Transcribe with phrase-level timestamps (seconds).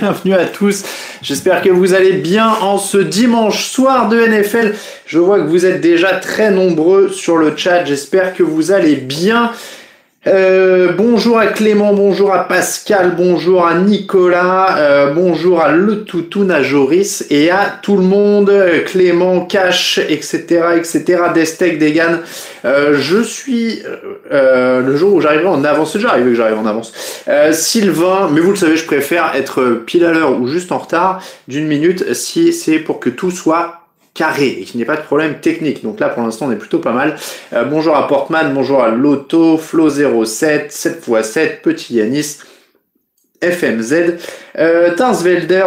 [0.00, 0.82] bienvenue à tous.
[1.20, 4.74] J'espère que vous allez bien en ce dimanche soir de NFL.
[5.04, 7.84] Je vois que vous êtes déjà très nombreux sur le chat.
[7.84, 9.52] J'espère que vous allez bien.
[10.26, 16.50] Euh, bonjour à Clément, bonjour à Pascal, bonjour à Nicolas, euh, bonjour à Le Toutoun,
[16.50, 18.52] à Joris et à tout le monde,
[18.84, 22.18] Clément, Cash, etc., etc., Destec, Degan.
[22.66, 23.82] Euh, je suis
[24.30, 26.92] euh, le jour où j'arriverai en avance, déjà arrivé que j'arrive en avance.
[27.52, 31.22] Sylvain, mais vous le savez, je préfère être pile à l'heure ou juste en retard
[31.48, 33.79] d'une minute si c'est pour que tout soit
[34.14, 35.82] carré et qu'il n'y ait pas de problème technique.
[35.82, 37.16] Donc là, pour l'instant, on est plutôt pas mal.
[37.52, 42.38] Euh, bonjour à Portman, bonjour à Loto, Flo07, 7x7, Petit Yanis.
[43.42, 44.18] FMZ.
[44.58, 44.94] Euh,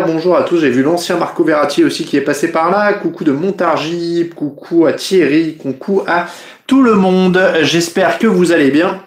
[0.05, 0.59] bonjour à tous.
[0.59, 2.93] J'ai vu l'ancien Marco Verratti aussi qui est passé par là.
[2.93, 6.27] Coucou de Montargis, coucou à Thierry, coucou à
[6.67, 7.41] tout le monde.
[7.61, 9.01] J'espère que vous allez bien.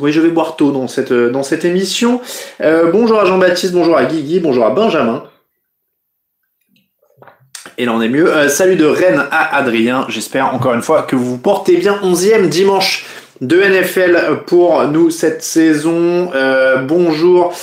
[0.00, 2.22] Oui, je vais boire tôt dans cette, dans cette émission.
[2.62, 5.24] Euh, bonjour à Jean-Baptiste, bonjour à Guigui, bonjour à Benjamin.
[7.78, 8.32] Et là on est mieux.
[8.32, 10.04] Euh, salut de Rennes à Adrien.
[10.08, 11.98] J'espère encore une fois que vous vous portez bien.
[12.02, 13.06] 11e dimanche
[13.40, 16.30] de NFL pour nous cette saison.
[16.34, 17.54] Euh, bonjour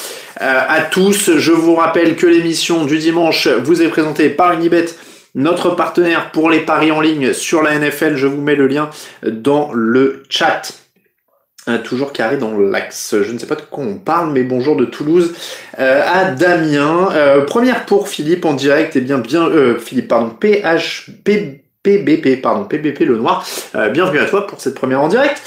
[0.41, 1.37] euh, à tous.
[1.37, 4.87] Je vous rappelle que l'émission du dimanche vous est présentée par Unibet.
[5.35, 8.89] Notre partenaire pour les paris en ligne sur la NFL, je vous mets le lien
[9.23, 10.73] dans le chat.
[11.69, 13.15] Euh, toujours carré dans l'axe.
[13.21, 15.33] Je ne sais pas de quoi on parle, mais bonjour de Toulouse
[15.77, 17.09] euh, à Damien.
[17.13, 21.59] Euh, première pour Philippe en direct, et bien bien Philippe, pardon, PHP.
[21.81, 23.47] PBP, pardon, PBP le noir.
[23.93, 25.41] bienvenue à toi pour cette première en direct.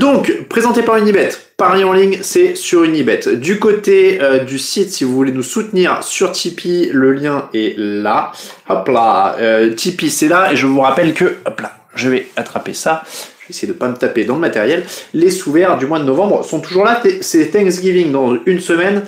[0.00, 1.28] donc, présenté par Unibet.
[1.56, 3.36] Paris en ligne, c'est sur Unibet.
[3.36, 8.32] Du côté du site, si vous voulez nous soutenir sur Tipeee, le lien est là.
[8.68, 9.36] Hop là,
[9.76, 13.04] Tipeee c'est là, et je vous rappelle que, hop là, je vais attraper ça
[13.52, 14.84] essayer de pas me taper dans le matériel.
[15.14, 17.02] Les sous du mois de novembre sont toujours là.
[17.20, 19.04] C'est Thanksgiving dans une semaine.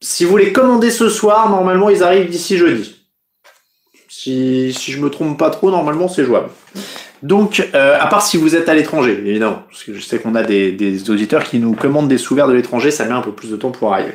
[0.00, 2.94] Si vous les commandez ce soir, normalement ils arrivent d'ici jeudi.
[4.08, 6.50] Si, si je me trompe pas trop, normalement c'est jouable.
[7.22, 10.34] Donc, euh, à part si vous êtes à l'étranger, évidemment, parce que je sais qu'on
[10.34, 13.32] a des, des, auditeurs qui nous commandent des sous de l'étranger, ça met un peu
[13.32, 14.12] plus de temps pour arriver.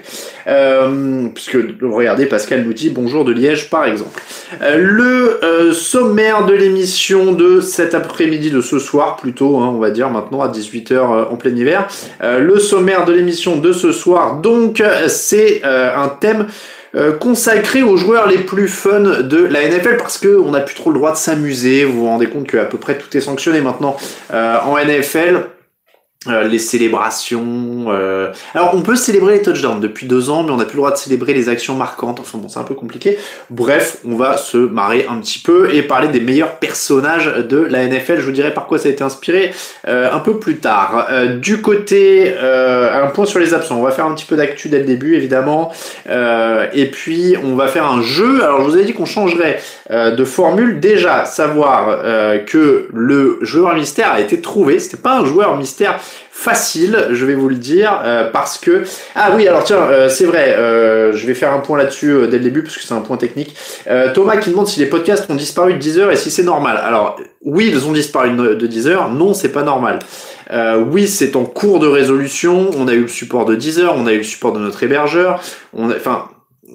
[0.48, 4.22] Euh, puisque, regardez, Pascal nous dit bonjour de Liège, par exemple.
[4.62, 9.80] Euh, le euh, sommaire de l'émission de cet après-midi, de ce soir plutôt, hein, on
[9.80, 11.88] va dire maintenant à 18h en plein hiver.
[12.22, 16.48] le sommaire de l'émission de ce soir, donc, c'est un thème
[16.96, 20.76] euh, consacré aux joueurs les plus fun de la NFL parce que on n'a plus
[20.76, 21.86] trop le droit de s'amuser.
[21.86, 23.96] Vous vous rendez compte qu'à peu près tout est sanctionné maintenant
[24.34, 25.46] euh, en NFL.
[26.28, 27.86] Euh, les célébrations.
[27.88, 28.32] Euh...
[28.54, 30.92] Alors, on peut célébrer les touchdowns depuis deux ans, mais on n'a plus le droit
[30.92, 32.20] de célébrer les actions marquantes.
[32.20, 33.18] Enfin bon, c'est un peu compliqué.
[33.50, 37.88] Bref, on va se marrer un petit peu et parler des meilleurs personnages de la
[37.88, 38.20] NFL.
[38.20, 39.52] Je vous dirai par quoi ça a été inspiré
[39.88, 41.08] euh, un peu plus tard.
[41.10, 43.80] Euh, du côté, un point sur les absents.
[43.80, 45.72] On va faire un petit peu d'actu dès le début, évidemment.
[46.08, 48.44] et puis, on va faire un jeu.
[48.44, 50.80] Alors, je vous ai dit qu'on changerait de formule.
[50.80, 52.04] Déjà, savoir
[52.46, 54.78] que le joueur mystère a été trouvé.
[54.78, 56.00] C'était pas un joueur mystère
[56.42, 58.84] facile, je vais vous le dire, euh, parce que...
[59.14, 62.38] Ah oui, alors tiens, euh, c'est vrai, euh, je vais faire un point là-dessus dès
[62.38, 63.56] le début, parce que c'est un point technique.
[64.16, 66.78] Thomas qui demande si les podcasts ont disparu de 10 heures et si c'est normal.
[66.84, 70.00] Alors, oui, ils ont disparu de 10 heures, non, c'est pas normal.
[70.90, 74.08] oui, c'est en cours de résolution, on a eu le support de 10 heures, on
[74.08, 75.42] a eu le support de notre hébergeur,
[75.74, 76.26] on a, enfin,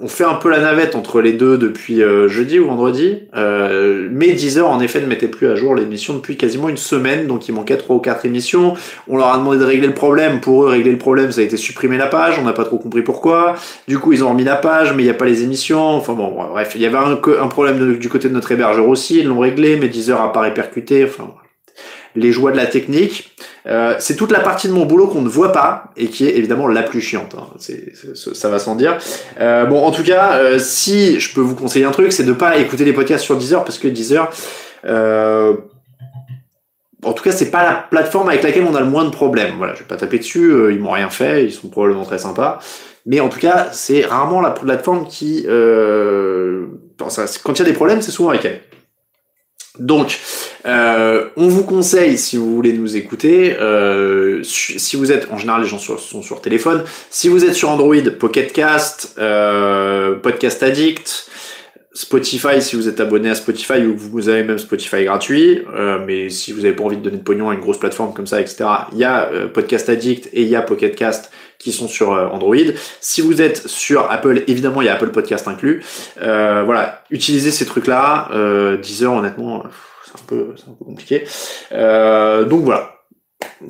[0.00, 4.08] on fait un peu la navette entre les deux depuis euh, jeudi ou vendredi, euh,
[4.10, 7.48] mais Deezer en effet ne mettait plus à jour l'émission depuis quasiment une semaine, donc
[7.48, 8.74] il manquait trois ou quatre émissions.
[9.08, 10.40] On leur a demandé de régler le problème.
[10.40, 12.38] Pour eux, régler le problème, ça a été supprimer la page.
[12.38, 13.54] On n'a pas trop compris pourquoi.
[13.88, 15.80] Du coup, ils ont remis la page, mais il n'y a pas les émissions.
[15.80, 19.20] Enfin bon, bref, il y avait un, problème du côté de notre hébergeur aussi.
[19.20, 21.04] Ils l'ont réglé, mais Deezer a pas répercuté.
[21.04, 21.32] Enfin,
[22.16, 23.30] les joies de la technique.
[23.66, 26.36] Euh, c'est toute la partie de mon boulot qu'on ne voit pas et qui est
[26.36, 27.36] évidemment la plus chiante.
[27.38, 27.48] Hein.
[28.14, 28.98] Ça va sans dire.
[29.40, 32.32] Euh, bon, en tout cas, euh, si je peux vous conseiller un truc, c'est de
[32.32, 34.30] pas écouter les podcasts sur Deezer parce que Deezer,
[37.04, 39.54] en tout cas, c'est pas la plateforme avec laquelle on a le moins de problèmes.
[39.58, 40.72] Voilà, je vais pas taper dessus.
[40.72, 41.44] ils m'ont rien fait.
[41.44, 42.58] Ils sont probablement très sympas.
[43.04, 45.48] Mais en tout cas, c'est rarement la plateforme qui, quand
[47.52, 48.60] il y a des problèmes, c'est souvent avec elle.
[49.78, 50.18] Donc,
[50.66, 55.62] euh, on vous conseille, si vous voulez nous écouter, euh, si vous êtes, en général
[55.62, 61.30] les gens sont sur téléphone, si vous êtes sur Android, Pocket Cast, euh, Podcast Addict,
[61.92, 65.62] Spotify, si vous êtes abonné à Spotify ou vous avez même Spotify gratuit,
[66.06, 68.26] mais si vous n'avez pas envie de donner de pognon à une grosse plateforme comme
[68.26, 71.88] ça, etc., il y a Podcast Addict et il y a Pocket Cast qui sont
[71.88, 72.56] sur Android.
[73.00, 75.82] Si vous êtes sur Apple, évidemment, il y a Apple Podcast inclus.
[76.20, 78.28] voilà, utilisez ces trucs-là.
[78.34, 79.64] Euh, Deezer, honnêtement,
[80.06, 81.24] c'est un peu, un peu compliqué.
[81.70, 82.95] donc voilà,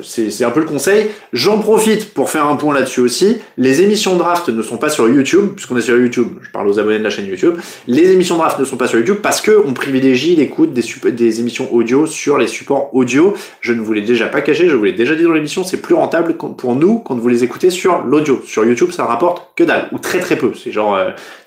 [0.02, 1.10] c'est un peu le conseil.
[1.32, 3.38] J'en profite pour faire un point là-dessus aussi.
[3.56, 6.28] Les émissions draft ne sont pas sur YouTube, puisqu'on est sur YouTube.
[6.42, 7.56] Je parle aux abonnés de la chaîne YouTube.
[7.86, 11.72] Les émissions draft ne sont pas sur YouTube parce que on privilégie l'écoute des, émissions
[11.72, 13.34] audio sur les supports audio.
[13.60, 15.80] Je ne vous l'ai déjà pas caché, je vous l'ai déjà dit dans l'émission, c'est
[15.80, 18.42] plus rentable pour nous quand vous les écoutez sur l'audio.
[18.44, 20.52] Sur YouTube, ça rapporte que dalle, ou très très peu.
[20.54, 20.98] C'est genre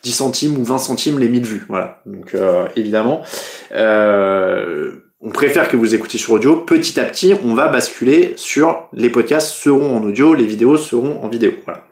[0.04, 1.66] 10 euh, centimes ou 20 centimes les 1000 vues.
[1.68, 2.02] Voilà.
[2.06, 3.22] Donc euh, évidemment.
[3.74, 6.56] Euh, on préfère que vous écoutiez sur audio.
[6.56, 11.22] Petit à petit, on va basculer sur les podcasts seront en audio, les vidéos seront
[11.22, 11.52] en vidéo.
[11.66, 11.84] Voilà.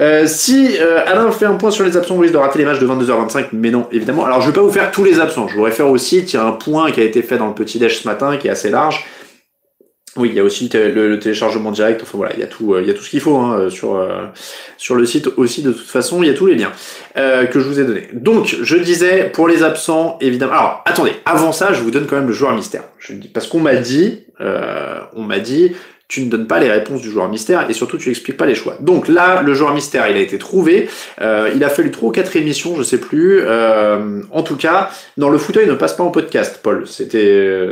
[0.00, 2.64] Euh, si euh, Alain fait un point sur les absents, vous risque de rater les
[2.64, 4.26] matchs de 22h25, mais non, évidemment.
[4.26, 6.52] Alors je vais pas vous faire tous les absents, je voudrais faire aussi tirer un
[6.52, 9.06] point qui a été fait dans le petit déj ce matin, qui est assez large.
[10.16, 12.00] Oui, il y a aussi le, téléchargement direct.
[12.02, 13.68] Enfin voilà, il y a tout, euh, il y a tout ce qu'il faut hein,
[13.68, 14.26] sur euh,
[14.76, 15.62] sur le site aussi.
[15.62, 16.70] De toute façon, il y a tous les liens
[17.16, 18.08] euh, que je vous ai donnés.
[18.12, 20.52] Donc, je disais pour les absents, évidemment.
[20.52, 21.12] Alors, attendez.
[21.24, 22.84] Avant ça, je vous donne quand même le joueur mystère.
[22.98, 25.72] Je dis parce qu'on m'a dit, on m'a dit,
[26.06, 28.54] tu ne donnes pas les réponses du joueur mystère et surtout tu expliques pas les
[28.54, 28.76] choix.
[28.80, 30.88] Donc là, le joueur mystère, il a été trouvé.
[31.20, 33.42] il a fallu trois ou quatre émissions, je sais plus.
[33.44, 36.86] en tout cas, dans le fauteuil ne passe pas en podcast, Paul.
[36.86, 37.68] C'était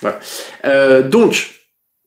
[0.00, 1.02] voilà.
[1.02, 1.55] donc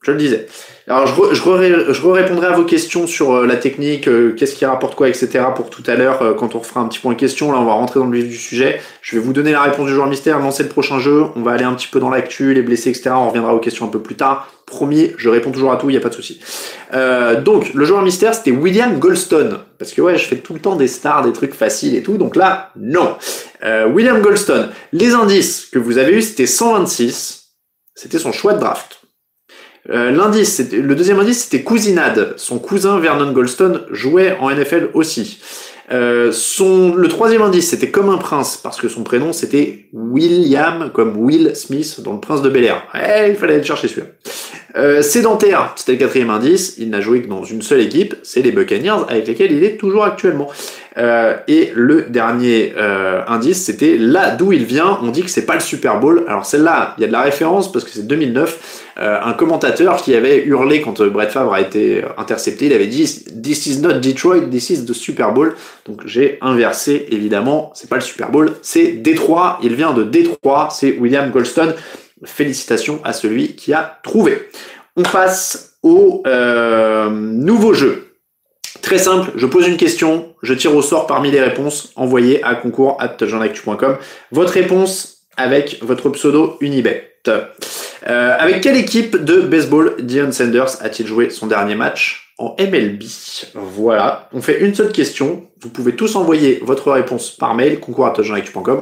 [0.01, 0.47] je le disais.
[0.87, 4.65] Alors, je, je, je répondrai à vos questions sur euh, la technique, euh, qu'est-ce qui
[4.65, 5.43] rapporte quoi, etc.
[5.53, 7.51] pour tout à l'heure, euh, quand on fera un petit point question.
[7.51, 8.79] Là, on va rentrer dans le vif du sujet.
[9.01, 11.25] Je vais vous donner la réponse du joueur mystère, lancer le prochain jeu.
[11.35, 13.11] On va aller un petit peu dans l'actu, les blessés, etc.
[13.13, 14.49] On reviendra aux questions un peu plus tard.
[14.65, 16.39] Promis, je réponds toujours à tout, il n'y a pas de souci.
[17.43, 19.57] donc, le joueur mystère, c'était William Goldstone.
[19.79, 22.17] Parce que ouais, je fais tout le temps des stars, des trucs faciles et tout.
[22.17, 23.17] Donc là, non.
[23.63, 24.69] William Goldstone.
[24.93, 27.49] Les indices que vous avez eu, c'était 126.
[27.95, 28.98] C'était son choix de draft.
[29.89, 32.33] Euh, l'indice, le deuxième indice, c'était cousinade.
[32.37, 35.39] Son cousin Vernon Goldstone jouait en NFL aussi.
[35.91, 40.91] Euh, son, le troisième indice, c'était comme un prince, parce que son prénom, c'était William,
[40.93, 42.87] comme Will Smith dans Le Prince de Bel Air.
[43.27, 44.07] il fallait aller chercher celui-là.
[44.75, 46.75] Euh, sédentaire, c'était le quatrième indice.
[46.77, 49.77] Il n'a joué que dans une seule équipe, c'est les Buccaneers, avec lesquels il est
[49.77, 50.49] toujours actuellement.
[50.97, 54.99] Euh, et le dernier euh, indice, c'était là d'où il vient.
[55.01, 56.23] On dit que c'est pas le Super Bowl.
[56.27, 58.85] Alors celle-là, il y a de la référence parce que c'est 2009.
[59.01, 63.05] un commentateur qui avait hurlé quand Brett Favre a été intercepté, il avait dit
[63.41, 65.55] "This is not Detroit, this is the Super Bowl."
[65.85, 67.71] Donc j'ai inversé évidemment.
[67.75, 69.57] C'est pas le Super Bowl, c'est Détroit.
[69.63, 70.67] Il vient de Détroit.
[70.69, 71.73] C'est William Goldstone.
[72.25, 74.49] Félicitations à celui qui a trouvé.
[74.95, 78.15] On passe au euh, nouveau jeu.
[78.81, 82.55] Très simple, je pose une question, je tire au sort parmi les réponses envoyées à
[82.55, 82.97] concours
[84.31, 87.08] Votre réponse avec votre pseudo Unibet.
[87.27, 93.03] Euh, avec quelle équipe de baseball Dion Sanders a-t-il joué son dernier match en MLB
[93.55, 95.47] Voilà, on fait une seule question.
[95.61, 98.13] Vous pouvez tous envoyer votre réponse par mail, concours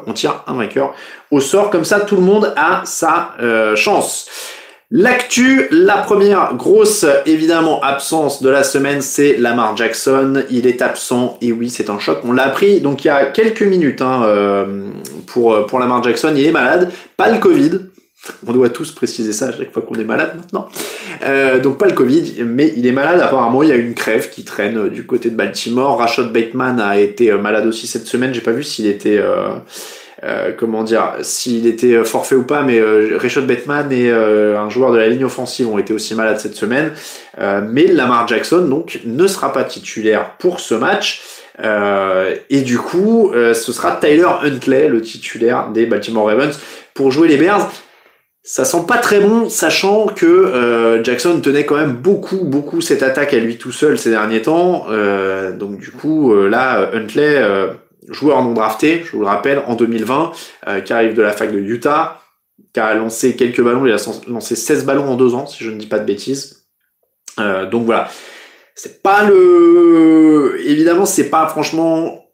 [0.05, 0.93] On tire un vainqueur
[1.31, 4.29] au sort, comme ça tout le monde a sa euh, chance.
[4.89, 10.43] L'actu, la première grosse évidemment absence de la semaine, c'est Lamar Jackson.
[10.49, 12.19] Il est absent et oui, c'est un choc.
[12.23, 14.91] On l'a appris donc il y a quelques minutes hein, euh,
[15.25, 16.31] pour pour Lamar Jackson.
[16.37, 17.71] Il est malade, pas le Covid.
[18.45, 20.67] On doit tous préciser ça à chaque fois qu'on est malade maintenant.
[21.23, 23.21] Euh, donc pas le Covid, mais il est malade.
[23.21, 25.97] Apparemment, il y a une crève qui traîne du côté de Baltimore.
[25.97, 28.33] Rashad Bateman a été malade aussi cette semaine.
[28.33, 29.21] J'ai pas vu s'il était
[30.23, 34.69] euh, comment dire, s'il était forfait ou pas, mais euh, Rashad Bateman et euh, un
[34.69, 36.93] joueur de la ligne offensive ont été aussi malades cette semaine.
[37.39, 41.21] Euh, mais Lamar Jackson donc ne sera pas titulaire pour ce match.
[42.49, 46.59] et du coup, ce sera Tyler Huntley, le titulaire des Baltimore Ravens,
[46.93, 47.71] pour jouer les Bears.
[48.49, 53.33] Ça sent pas très bon, sachant que Jackson tenait quand même beaucoup, beaucoup cette attaque
[53.33, 54.85] à lui tout seul ces derniers temps.
[55.59, 57.43] donc du coup, là, Huntley
[58.07, 60.31] joueur non drafté, je vous le rappelle, en 2020,
[60.67, 62.21] euh, qui arrive de la fac de Utah,
[62.73, 65.71] qui a lancé quelques ballons, il a lancé 16 ballons en deux ans, si je
[65.71, 66.65] ne dis pas de bêtises.
[67.39, 68.09] Euh, donc voilà.
[68.75, 70.59] C'est pas le.
[70.65, 72.26] Évidemment, c'est pas franchement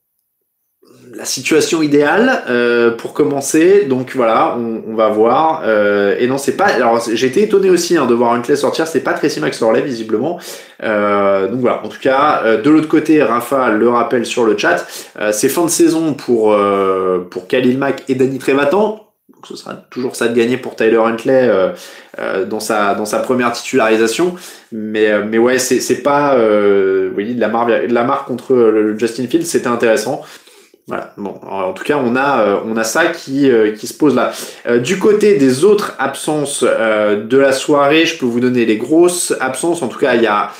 [1.15, 3.85] la situation idéale euh, pour commencer.
[3.85, 5.63] Donc voilà, on, va voir.
[5.65, 6.65] Euh, et non, c'est pas.
[6.65, 8.87] Alors été étonné aussi hein, de voir Huntley sortir.
[8.87, 10.39] C'est pas Tracy McSorley visiblement.
[10.81, 11.83] Euh, donc voilà.
[11.83, 14.85] En tout cas, de l'autre côté, Rafa le rappelle sur le chat.
[15.31, 16.55] c'est fin de saison pour
[17.29, 18.99] pour Khalil Mack et Danny Trevatan.
[19.33, 21.49] Donc ce sera toujours ça de gagner pour Tyler Huntley
[22.49, 24.35] dans sa dans sa première titularisation.
[24.71, 26.35] Mais mais ouais, c'est c'est pas
[27.15, 30.23] oui de la marque de la marque contre le Justin Fields, c'était intéressant.
[30.87, 31.13] Voilà.
[31.15, 34.15] Bon, en tout cas, on a euh, on a ça qui euh, qui se pose
[34.15, 34.33] là.
[34.67, 39.33] Euh, du côté des autres absences de la soirée, je peux vous donner les grosses
[39.39, 39.81] absences.
[39.81, 40.51] En tout cas, il y a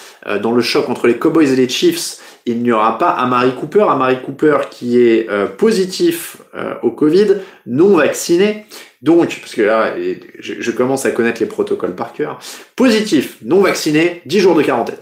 [0.42, 3.86] dans le choc entre les Cowboys et les Chiefs, il n'y aura pas Amari Cooper.
[3.90, 5.28] Amari Cooper qui est
[5.58, 6.38] positif
[6.82, 8.66] au Covid, non vacciné.
[9.02, 9.96] Donc, parce que là,
[10.40, 12.40] je, je, commence à connaître les protocoles par cœur.
[12.78, 14.96] Positif, non vacciné, 10 jours de quarantaine.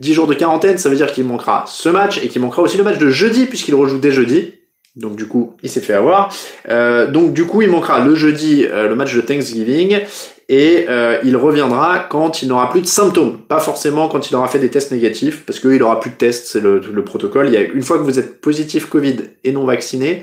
[0.00, 2.76] 10 jours de quarantaine, ça veut dire qu'il manquera ce match et qu'il manquera aussi
[2.76, 4.52] le match de jeudi, puisqu'il rejoue dès jeudi.
[4.96, 6.34] Donc du coup, il s'est fait avoir.
[6.68, 10.00] Euh, donc du coup, il manquera le jeudi euh, le match de Thanksgiving
[10.48, 14.48] et euh, il reviendra quand il n'aura plus de symptômes, pas forcément quand il aura
[14.48, 17.48] fait des tests négatifs, parce qu'il aura plus de tests, c'est le, le, protocole.
[17.48, 20.22] Il y a une fois que vous êtes positif Covid et non vacciné,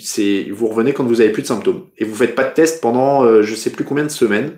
[0.00, 2.80] c'est vous revenez quand vous avez plus de symptômes et vous faites pas de test
[2.80, 4.52] pendant je sais plus combien de semaines.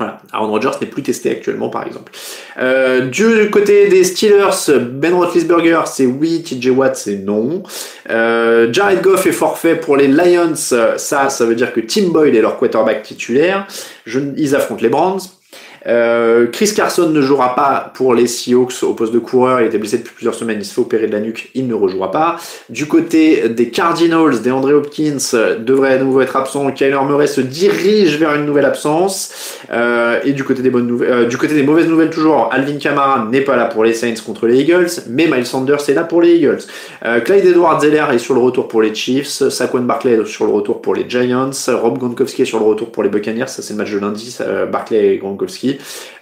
[0.00, 0.18] Voilà.
[0.32, 2.10] Aaron Rodgers n'est plus testé actuellement, par exemple.
[2.58, 6.42] Euh, du côté des Steelers, Ben Roethlisberger, c'est oui.
[6.42, 7.62] TJ Watt, c'est non.
[8.08, 10.54] Euh, Jared Goff est forfait pour les Lions.
[10.54, 13.66] Ça, ça veut dire que Tim Boyd est leur quarterback titulaire.
[14.06, 15.20] Ils affrontent les Browns.
[15.86, 19.60] Euh, Chris Carson ne jouera pas pour les Seahawks au poste de coureur.
[19.60, 20.58] Il était blessé depuis plusieurs semaines.
[20.60, 21.50] Il se fait opérer de la nuque.
[21.54, 22.36] Il ne rejouera pas.
[22.68, 25.18] Du côté des Cardinals, des André Hopkins
[25.58, 26.70] devrait à nouveau être absent.
[26.72, 29.60] Kyler Murray se dirige vers une nouvelle absence.
[29.72, 33.40] Euh, et du côté des euh, du côté des mauvaises nouvelles toujours, Alvin Kamara n'est
[33.42, 36.36] pas là pour les Saints contre les Eagles, mais Miles Sanders est là pour les
[36.36, 36.60] Eagles.
[37.04, 39.48] Euh, Clyde Edwards-Zeller est sur le retour pour les Chiefs.
[39.48, 41.50] Saquon Barkley est sur le retour pour les Giants.
[41.68, 43.46] Rob Gronkowski est sur le retour pour les Buccaneers.
[43.46, 44.38] Ça c'est le match de lundi.
[44.70, 45.69] Barkley et Gronkowski.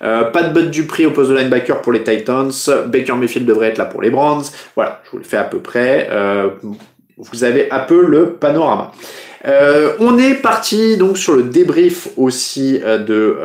[0.03, 2.51] Euh, pas de Bud Dupree au poste de linebacker pour les Titans.
[2.87, 4.45] Baker Mayfield devrait être là pour les Browns.
[4.75, 6.09] Voilà, je vous le fais à peu près.
[6.11, 6.49] Euh,
[7.17, 8.93] vous avez un peu le panorama.
[9.47, 13.37] Euh, on est parti donc sur le débrief aussi de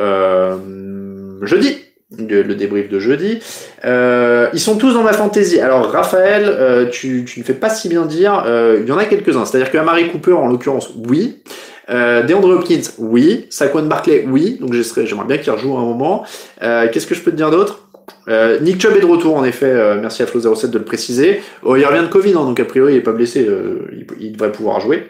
[1.42, 1.78] jeudi.
[2.16, 3.40] Le, débrief de jeudi.
[3.82, 5.60] ils sont tous dans ma fantaisie.
[5.60, 8.44] Alors Raphaël, tu, tu, ne fais pas si bien dire.
[8.78, 9.44] il y en a quelques-uns.
[9.44, 11.42] C'est-à-dire que Amari Cooper, en l'occurrence, oui.
[11.90, 13.46] Euh, DeAndre Hopkins, oui.
[13.50, 14.58] Saquon Barkley, oui.
[14.60, 16.24] Donc j'aimerais bien qu'il rejoue un moment.
[16.62, 17.88] Euh, Qu'est-ce que je peux te dire d'autre?
[18.28, 21.40] Euh, Nick Chubb est de retour en effet, euh, merci à Flo07 de le préciser.
[21.62, 24.06] Oh, il revient de Covid, hein, donc a priori il est pas blessé, euh, il,
[24.20, 25.08] il, devrait pouvoir jouer.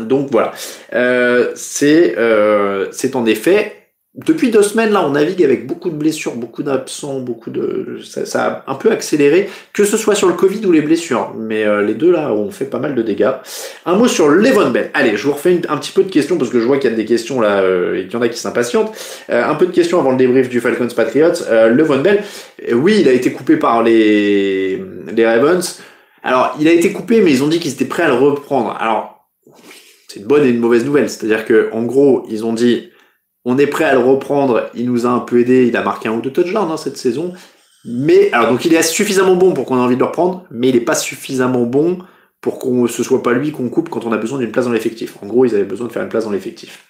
[0.00, 0.52] Donc voilà,
[1.54, 2.14] c'est
[2.92, 3.75] c'est en effet
[4.16, 7.98] depuis deux semaines, là, on navigue avec beaucoup de blessures, beaucoup d'absents, beaucoup de.
[8.02, 11.34] Ça, a un peu accéléré, que ce soit sur le Covid ou les blessures.
[11.36, 13.32] Mais euh, les deux, là, on fait pas mal de dégâts.
[13.84, 14.90] Un mot sur Levon Bell.
[14.94, 16.94] Allez, je vous refais un petit peu de questions parce que je vois qu'il y
[16.94, 18.96] a des questions là euh, et qu'il y en a qui s'impatientent.
[19.28, 21.44] Euh, un peu de questions avant le débrief du Falcons Patriots.
[21.50, 22.22] Levon Bell,
[22.72, 24.82] oui, il a été coupé par les,
[25.14, 25.78] les Ravens.
[26.22, 28.74] Alors, il a été coupé, mais ils ont dit qu'ils étaient prêts à le reprendre.
[28.80, 29.28] Alors,
[30.08, 31.10] c'est une bonne et une mauvaise nouvelle.
[31.10, 32.90] C'est-à-dire que, en gros, ils ont dit
[33.46, 34.68] on est prêt à le reprendre.
[34.74, 35.66] Il nous a un peu aidé.
[35.68, 37.32] Il a marqué un ou deux touchdowns hein, cette saison.
[37.86, 40.70] Mais alors donc il est suffisamment bon pour qu'on ait envie de le reprendre, mais
[40.70, 41.98] il n'est pas suffisamment bon
[42.40, 44.72] pour qu'on ce soit pas lui qu'on coupe quand on a besoin d'une place dans
[44.72, 45.16] l'effectif.
[45.22, 46.84] En gros, ils avaient besoin de faire une place dans l'effectif.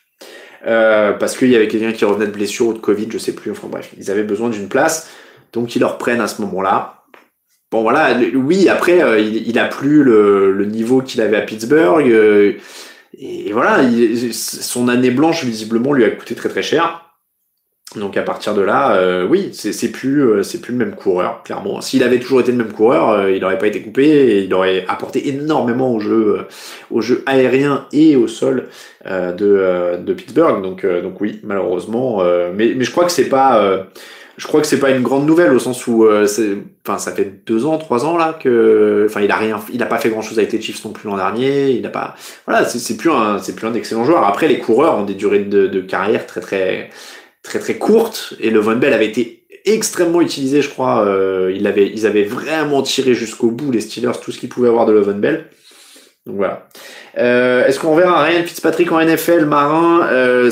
[0.67, 3.35] Euh, parce qu'il y avait quelqu'un qui revenait de blessure ou de Covid, je sais
[3.35, 3.51] plus.
[3.51, 5.11] Enfin bref, ils avaient besoin d'une place,
[5.53, 7.03] donc ils le reprennent à ce moment-là.
[7.71, 12.09] Bon voilà, oui après euh, il, il, a plus le, niveau qu'il avait à Pittsburgh.
[12.09, 12.55] Euh,
[13.19, 13.81] et voilà,
[14.33, 17.03] son année blanche, visiblement, lui a coûté très très cher.
[17.95, 21.43] Donc à partir de là, euh, oui, c'est plus euh, c'est plus le même coureur,
[21.45, 21.81] clairement.
[21.81, 24.53] S'il avait toujours été le même coureur, euh, il n'aurait pas été coupé et il
[24.53, 26.47] aurait apporté énormément au jeu
[26.91, 28.69] au jeu aérien et au sol
[29.05, 30.63] de, de Pittsburgh.
[30.63, 32.23] Donc donc oui, malheureusement,
[32.53, 33.87] mais mais je crois que c'est pas
[34.37, 36.27] je crois que c'est pas une grande nouvelle au sens où euh,
[36.87, 39.87] enfin ça fait deux ans trois ans là que enfin il a rien il a
[39.87, 42.15] pas fait grand chose avec les Chiefs non plus l'an dernier il n'a pas
[42.47, 45.41] voilà c'est plus un c'est plus un excellent joueur après les coureurs ont des durées
[45.41, 46.91] de, carrière très très
[47.43, 51.67] très très courtes et le Von Bell avait été extrêmement utilisé je crois euh, il
[51.67, 54.93] avait ils avaient vraiment tiré jusqu'au bout les Steelers tout ce qu'ils pouvaient avoir de
[54.95, 55.47] Von Bell.
[56.27, 56.69] Donc voilà.
[57.19, 60.09] Euh, est-ce qu'on verra Ryan Fitzpatrick en NFL marin?
[60.11, 60.51] Euh,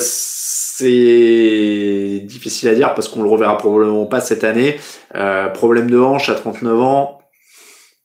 [0.77, 4.77] c'est difficile à dire parce qu'on le reverra probablement pas cette année.
[5.15, 7.21] Euh, problème de hanche à 39 ans.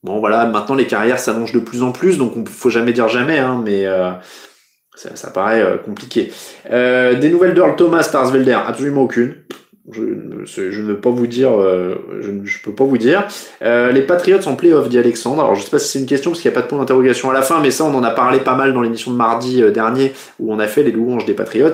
[0.03, 3.09] Bon voilà, maintenant les carrières s'allongent de plus en plus, donc on faut jamais dire
[3.09, 4.11] jamais, hein, mais euh,
[4.95, 6.31] ça, ça, paraît euh, compliqué.
[6.71, 9.35] Euh, des nouvelles d'Earl Thomas, Starsvelder, absolument aucune.
[9.91, 11.49] Je, ne peux pas vous dire.
[11.59, 13.27] je ne peux pas vous dire.
[13.61, 15.41] les Patriots en playoff, dit Alexandre.
[15.41, 16.77] Alors je sais pas si c'est une question parce qu'il n'y a pas de point
[16.77, 19.17] d'interrogation à la fin, mais ça on en a parlé pas mal dans l'émission de
[19.17, 21.73] mardi dernier où on a fait les louanges des Patriots.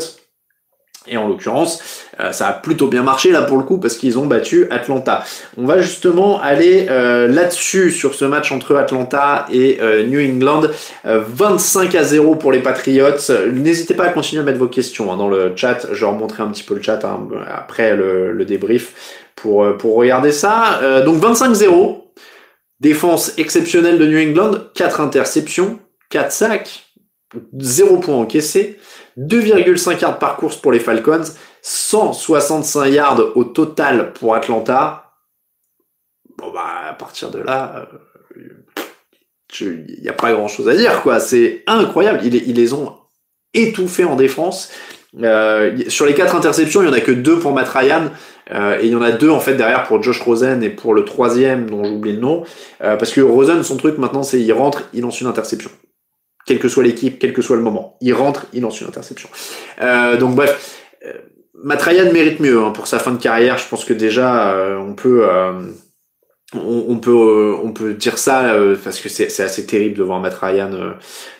[1.07, 4.17] Et en l'occurrence, euh, ça a plutôt bien marché là pour le coup parce qu'ils
[4.17, 5.23] ont battu Atlanta.
[5.57, 10.63] On va justement aller euh, là-dessus sur ce match entre Atlanta et euh, New England.
[11.03, 13.31] 25 à 0 pour les Patriots.
[13.53, 15.87] N'hésitez pas à continuer à mettre vos questions hein, dans le chat.
[15.91, 20.31] Je remontrerai un petit peu le chat hein, après le, le, débrief pour, pour regarder
[20.31, 20.79] ça.
[21.05, 22.01] donc 25-0.
[22.79, 24.57] Défense exceptionnelle de New England.
[24.73, 26.85] 4 interceptions, 4 sacs,
[27.57, 28.77] 0 points encaissés.
[29.17, 31.23] 2,5 yards par course pour les Falcons,
[31.61, 35.13] 165 yards au total pour Atlanta.
[36.37, 37.87] Bon bah à partir de là,
[38.35, 38.43] euh,
[39.61, 41.19] il n'y a pas grand chose à dire, quoi.
[41.19, 42.19] C'est incroyable.
[42.23, 42.93] Ils, les ont
[43.53, 44.69] étouffés en défense.
[45.21, 48.11] Euh, sur les quatre interceptions, il y en a que deux pour Matt Ryan.
[48.51, 50.93] Euh, et il y en a deux en fait derrière pour Josh Rosen et pour
[50.93, 52.43] le troisième dont j'oublie le nom.
[52.79, 55.71] Parce que Rosen, son truc maintenant, c'est il rentre, il lance une interception.
[56.45, 57.97] Quelle que soit l'équipe, quel que soit le moment.
[58.01, 59.29] Il rentre, il lance une interception.
[59.81, 61.13] Euh, donc bref, euh,
[61.55, 63.57] Matt Ryan mérite mieux hein, pour sa fin de carrière.
[63.57, 65.25] Je pense que déjà, euh, on peut
[66.53, 70.19] on, peut euh, on peut dire ça euh, parce que c'est assez terrible de voir
[70.19, 70.91] Matt Ryan euh,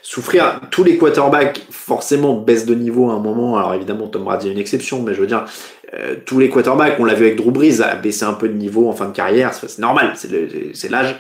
[0.02, 0.62] souffrir.
[0.72, 3.58] Tous les quarterbacks forcément baissent de niveau à un moment.
[3.58, 5.46] Alors évidemment Tom Brady est une exception, mais je veux dire
[6.26, 8.90] tous les quarterbacks, on l'a vu avec Drew Brees, a baissé un peu de niveau
[8.90, 9.54] en fin de carrière.
[9.54, 11.16] C'est normal, c'est l'âge.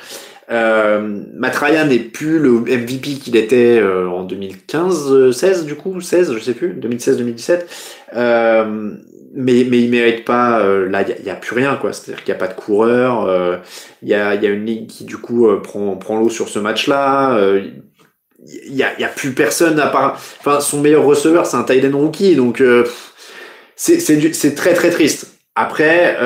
[0.52, 6.34] Euh, Matt Ryan n'est plus le MVP qu'il était en 2015, 16 du coup, 16,
[6.34, 7.62] je sais plus, 2016-2017.
[8.16, 8.96] Euh,
[9.36, 12.34] mais mais il mérite pas euh, là il y, a, plus rien quoi c'est-à-dire qu'il
[12.34, 13.58] y a pas de coureur euh,
[14.02, 16.48] il y a y a une ligue qui du coup euh, prend prend l'eau sur
[16.48, 17.38] ce match-là
[18.48, 21.64] il y a y a plus personne à part enfin son meilleur receveur c'est un
[21.64, 22.64] Tyden rookie donc
[23.76, 26.18] c'est très très triste après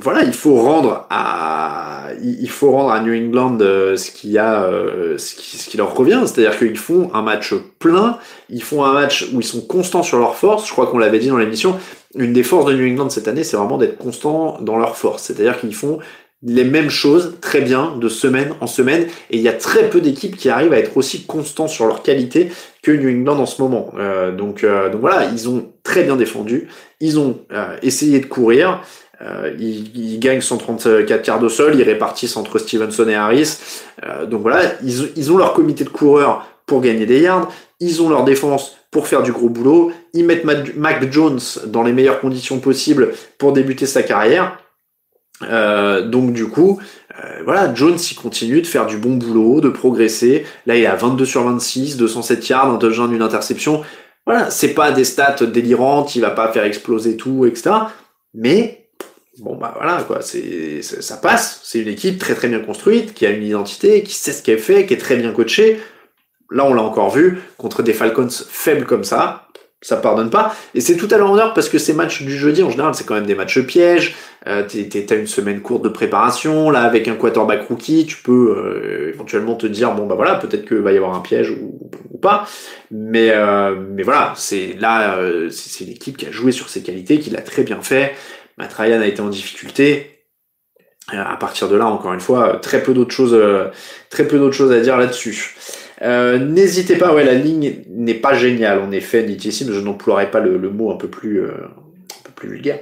[0.00, 4.62] voilà il faut rendre à il faut rendre à New England euh, ce qui a,
[4.64, 9.28] euh, ce, qui, leur revient, c'est-à-dire qu'ils font un match plein, ils font un match
[9.32, 10.66] où ils sont constants sur leur force.
[10.66, 11.76] Je crois qu'on l'avait dit dans l'émission.
[12.14, 15.24] Une des forces de New England cette année, c'est vraiment d'être constant dans leur force,
[15.24, 15.98] c'est-à-dire qu'ils font
[16.44, 20.00] les mêmes choses très bien de semaine en semaine et il y a très peu
[20.00, 23.60] d'équipes qui arrivent à être aussi constants sur leur qualité que New England en ce
[23.60, 23.92] moment.
[23.98, 26.68] Euh, donc, donc voilà, ils ont très bien défendu,
[27.00, 27.40] ils ont
[27.82, 28.82] essayé de courir.
[29.20, 33.58] Euh, ils, gagnent 134 quarts de sol, ils répartissent entre Stevenson et Harris.
[34.04, 38.00] Euh, donc voilà, ils, ils, ont leur comité de coureurs pour gagner des yards, ils
[38.02, 42.20] ont leur défense pour faire du gros boulot, ils mettent Mac Jones dans les meilleures
[42.20, 44.58] conditions possibles pour débuter sa carrière.
[45.44, 46.80] Euh, donc du coup,
[47.22, 50.46] euh, voilà, Jones il continue de faire du bon boulot, de progresser.
[50.66, 53.82] Là il est à 22 sur 26, 207 yards, un touchdown, une interception.
[54.26, 57.70] Voilà, c'est pas des stats délirantes, il va pas faire exploser tout, etc.
[58.34, 58.87] Mais
[59.40, 61.60] bon bah voilà quoi, c'est ça passe.
[61.64, 64.58] C'est une équipe très très bien construite, qui a une identité, qui sait ce qu'elle
[64.58, 65.80] fait, qui est très bien coachée.
[66.50, 69.48] Là, on l'a encore vu contre des Falcons faibles comme ça,
[69.80, 70.54] ça pardonne pas.
[70.74, 73.04] Et c'est tout à leur honneur parce que ces matchs du jeudi en général, c'est
[73.04, 74.16] quand même des matchs pièges.
[74.46, 76.70] Euh, T'as une semaine courte de préparation.
[76.70, 80.64] Là, avec un quarterback rookie, tu peux euh, éventuellement te dire bon bah voilà, peut-être
[80.64, 81.78] que va y avoir un piège ou,
[82.20, 82.48] pas.
[82.90, 87.18] Mais euh, mais voilà, c'est là, euh, c'est l'équipe qui a joué sur ses qualités,
[87.18, 88.14] qui l'a très bien fait.
[88.58, 90.18] Matt a été en difficulté.
[91.14, 93.68] Euh, à partir de là, encore une fois, très peu d'autres choses, euh,
[94.10, 95.56] très peu d'autres choses à dire là-dessus.
[96.02, 100.40] Euh, N'hésitez pas, ouais, la ligne n'est pas géniale en effet, mais je n'emploierai pas
[100.40, 101.42] le, mot un peu plus,
[102.38, 102.78] plus vulgaire.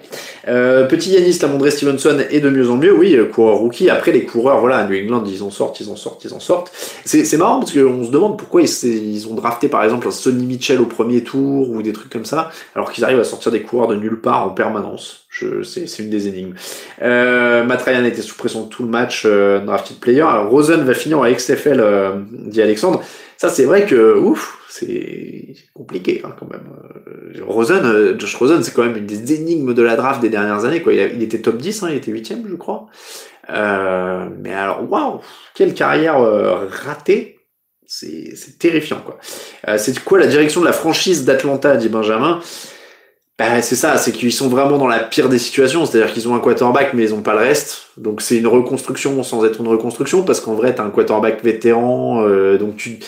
[0.48, 3.90] Euh, petit Yanis, Lamondre Stevenson est de mieux en mieux, oui, coureur rookie.
[3.90, 6.40] Après, les coureurs, voilà, à New England, ils en sortent, ils en sortent, ils en
[6.40, 6.70] sortent.
[7.04, 10.46] C'est marrant parce qu'on se demande pourquoi ils, ils, ont drafté par exemple un Sonny
[10.46, 13.62] Mitchell au premier tour ou des trucs comme ça, alors qu'ils arrivent à sortir des
[13.62, 15.26] coureurs de nulle part en permanence.
[15.64, 16.54] C'est une des énigmes.
[17.02, 20.22] Euh, Matt Ryan était sous pression tout le match, euh, drafted player.
[20.22, 23.02] Alors Rosen va finir à XFL, euh, dit Alexandre.
[23.36, 26.68] Ça, c'est vrai que, ouf, c'est compliqué hein, quand même.
[27.36, 30.30] Euh, Rosen, euh, Josh Rosen, c'est quand même une des énigmes de la draft des
[30.30, 30.82] dernières années.
[30.82, 30.94] Quoi.
[30.94, 32.86] Il, était top 10, hein, il était 8 je crois.
[33.50, 35.20] Euh, mais alors, waouh,
[35.54, 36.18] quelle carrière
[36.70, 37.34] ratée.
[37.88, 39.16] C'est terrifiant, quoi.
[39.78, 42.40] c'est quoi la direction de la franchise d'Atlanta, dit Benjamin?
[43.38, 46.34] Bah, c'est ça, c'est qu'ils sont vraiment dans la pire des situations, c'est-à-dire qu'ils ont
[46.34, 47.90] un quarterback mais ils ont pas le reste.
[47.96, 52.26] Donc c'est une reconstruction sans être une reconstruction parce qu'en vrai t'as un quarterback vétéran,
[52.58, 52.98] donc tu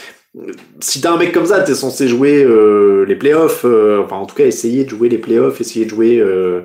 [0.81, 4.27] si t'as un mec comme ça, t'es censé jouer euh, les playoffs, euh, enfin en
[4.27, 6.63] tout cas essayer de jouer les playoffs, essayer de jouer euh,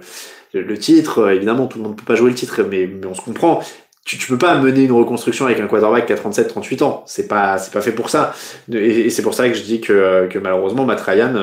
[0.54, 1.32] le titre.
[1.32, 3.64] Évidemment, tout le monde peut pas jouer le titre, mais, mais on se comprend.
[4.06, 7.04] Tu, tu peux pas mener une reconstruction avec un quarterback qui a 37-38 ans.
[7.08, 8.34] C'est pas, c'est pas fait pour ça.
[8.72, 11.34] Et, c'est pour ça que je dis que, que malheureusement, Matt Ryan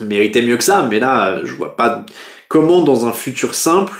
[0.00, 0.86] méritait mieux que ça.
[0.90, 2.06] Mais là, je vois pas
[2.48, 3.92] comment dans un futur simple,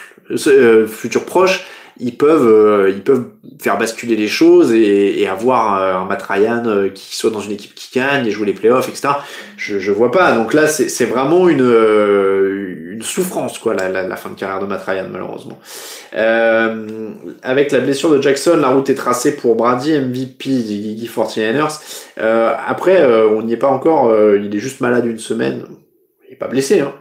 [0.89, 1.67] futur proche,
[1.99, 3.25] ils peuvent, euh, ils peuvent
[3.61, 7.41] faire basculer les choses et, et avoir euh, un Matt Ryan euh, qui soit dans
[7.41, 9.15] une équipe qui gagne et jouer les playoffs, etc.
[9.57, 10.33] Je, je vois pas.
[10.33, 14.67] Donc là, c'est vraiment une, une souffrance, quoi, la, la, la, fin de carrière de
[14.67, 15.59] Matt Ryan, malheureusement.
[16.15, 17.11] Euh,
[17.43, 21.81] avec la blessure de Jackson, la route est tracée pour Brady, MVP des 49ers.
[22.19, 24.15] Euh, après, on n'y est pas encore.
[24.37, 25.65] il est juste malade une semaine
[26.29, 26.81] il est pas blessé.
[26.81, 26.93] Hein.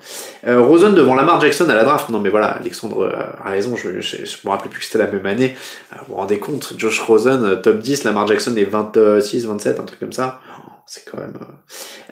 [0.48, 2.10] Euh, Rosen devant Lamar Jackson à la draft.
[2.10, 5.08] Non mais voilà, Alexandre euh, a raison, je, je, me rappelais plus que c'était la
[5.08, 5.56] même année.
[5.94, 9.84] Euh, vous vous rendez compte, Josh Rosen, top 10, Lamar Jackson est 26, 27, un
[9.84, 10.40] truc comme ça.
[10.86, 11.34] c'est quand même.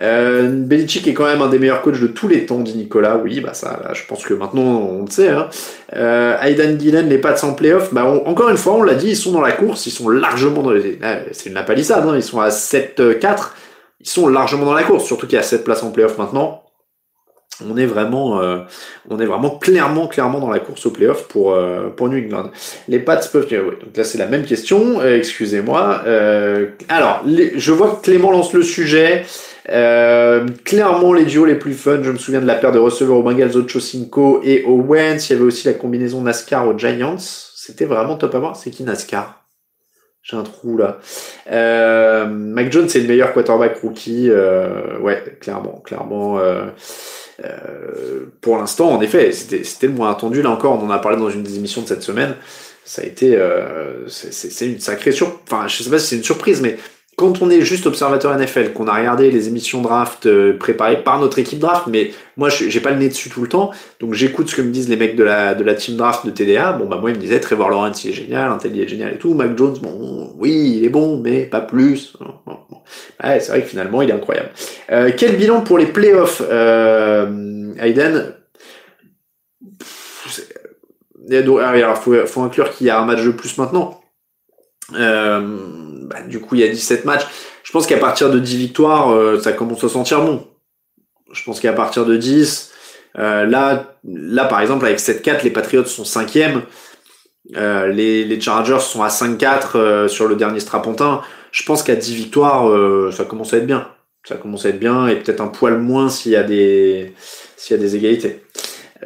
[0.01, 0.49] Euh...
[0.49, 3.17] Belichick est quand même un des meilleurs coachs de tous les temps, dit Nicolas.
[3.17, 5.29] Oui, bah ça, là, je pense que maintenant on le sait.
[5.29, 5.49] Hein.
[5.95, 9.15] Euh, Aidan Gillen, les Pats en playoff, bah encore une fois, on l'a dit, ils
[9.15, 10.99] sont dans la course, ils sont largement dans les.
[11.31, 13.51] C'est une palissade, hein, ils sont à 7-4,
[13.99, 16.62] ils sont largement dans la course, surtout qu'il y a 7 places en playoff maintenant
[17.61, 18.59] on est vraiment, euh,
[19.09, 22.51] on est vraiment clairement, clairement dans la course au playoff pour euh, pour New England.
[22.87, 25.01] Les Pats peuvent, oui, donc là c'est la même question.
[25.01, 26.03] Euh, excusez-moi.
[26.89, 29.25] alors, je vois que Clément lance le sujet.
[30.63, 31.99] clairement les duos les plus fun.
[32.01, 35.17] Je me souviens de la paire de receveurs aux Bengals, Ocho Cinco et Owens.
[35.29, 37.17] Il y avait aussi la combinaison NASCAR aux Giants.
[37.17, 38.55] C'était vraiment top à voir.
[38.55, 39.39] C'est qui NASCAR?
[40.23, 40.99] J'ai un trou là.
[41.51, 44.29] Euh, Mac Jones, c'est le meilleur quarterback rookie.
[45.01, 46.39] ouais, clairement, clairement.
[47.43, 50.41] Euh, pour l'instant, en effet, c'était le moins attendu.
[50.41, 52.35] Là encore, on en a parlé dans une des émissions de cette semaine.
[52.85, 55.39] Ça a été, euh, c'est une sacrée surprise.
[55.47, 56.77] Enfin, je sais pas si c'est une surprise, mais
[57.23, 61.21] quand on est juste observateur NFL, qu'on a regardé les émissions draft euh, préparées par
[61.21, 64.49] notre équipe draft, mais moi j'ai pas le nez dessus tout le temps, donc j'écoute
[64.49, 66.73] ce que me disent les mecs de la, de la team draft de TDA.
[66.73, 69.13] Bon bah moi ils me disaient Trevor Lawrence il est génial, Intel il est génial
[69.13, 72.17] et tout, Mac Jones bon oui il est bon mais pas plus.
[73.23, 74.49] Ouais, c'est vrai que finalement il est incroyable.
[74.91, 78.35] Euh, quel bilan pour les playoffs, euh, Aiden
[81.31, 84.01] alors, faut, faut inclure qu'il y a un match de plus maintenant.
[84.93, 87.25] Euh, bah, du coup, il y a 17 matchs.
[87.63, 90.47] Je pense qu'à partir de 10 victoires, euh, ça commence à sentir bon.
[91.31, 92.71] Je pense qu'à partir de 10,
[93.17, 96.61] euh, là, là, par exemple, avec 7-4, les Patriots sont 5e.
[97.57, 101.21] Euh, les, les, Chargers sont à 5-4 sur le dernier strapontin.
[101.51, 103.87] Je pense qu'à 10 victoires, ça commence à être bien.
[104.25, 107.13] Ça commence à être bien et peut-être un poil moins s'il y a des
[107.57, 108.41] s'il y a des égalités.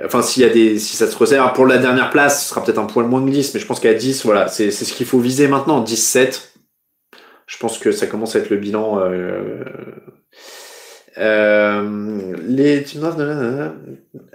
[0.05, 2.63] Enfin, s'il y a des, si ça se resserre pour la dernière place, ce sera
[2.63, 5.07] peut-être un poil moins que 10, mais je pense qu'à 10, voilà, c'est ce qu'il
[5.07, 5.83] faut viser maintenant.
[5.83, 6.39] 10-7,
[7.47, 8.99] je pense que ça commence à être le bilan.
[8.99, 9.63] Euh,
[11.17, 13.19] euh, les team draft,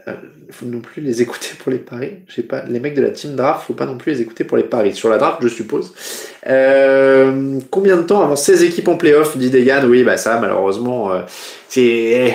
[0.09, 2.25] il faut non plus les écouter pour les paris.
[2.27, 4.57] J'ai pas les mecs de la team draft, faut pas non plus les écouter pour
[4.57, 4.95] les paris.
[4.95, 5.95] Sur la draft, je suppose.
[6.49, 9.85] Euh, combien de temps avant 16 équipes en playoff dit Degan?
[9.87, 11.13] Oui, bah ça, malheureusement,
[11.69, 12.35] c'est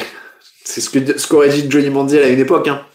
[0.63, 2.67] c'est ce que ce qu'aurait dit Johnny Manziel à une époque.
[2.67, 2.86] Hein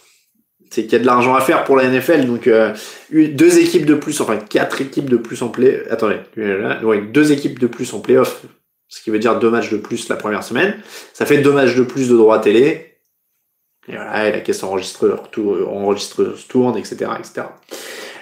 [0.73, 2.25] c'est qu'il y a de l'argent à faire pour la NFL.
[2.25, 2.73] Donc euh,
[3.13, 5.85] deux équipes de plus, enfin quatre équipes de plus en play.
[5.91, 6.17] Attendez,
[7.13, 8.43] deux équipes de plus en playoff,
[8.89, 10.75] ce qui veut dire deux matchs de plus la première semaine.
[11.13, 12.97] Ça fait deux matchs de plus de droits télé.
[13.89, 15.19] Et voilà, et la caisse enregistreuse
[16.49, 17.49] tourne, etc., etc.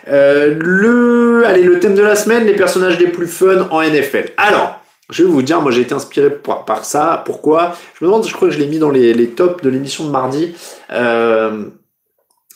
[0.09, 4.31] Euh, le, allez, le thème de la semaine, les personnages les plus fun en NFL.
[4.39, 7.23] Alors, je vais vous dire, moi j'ai été inspiré par, ça.
[7.27, 7.77] Pourquoi?
[7.95, 10.07] Je me demande, je crois que je l'ai mis dans les, les tops de l'émission
[10.07, 10.55] de mardi.
[10.91, 11.67] Euh,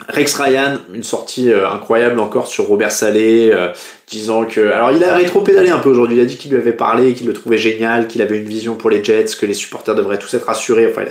[0.08, 3.68] Rex Ryan, une sortie euh, incroyable encore sur Robert Salé, euh,
[4.08, 4.72] disant que...
[4.72, 7.28] Alors il a rétro-pédalé un peu aujourd'hui, il a dit qu'il lui avait parlé, qu'il
[7.28, 10.34] le trouvait génial, qu'il avait une vision pour les Jets, que les supporters devraient tous
[10.34, 10.90] être rassurés.
[10.90, 11.04] Enfin,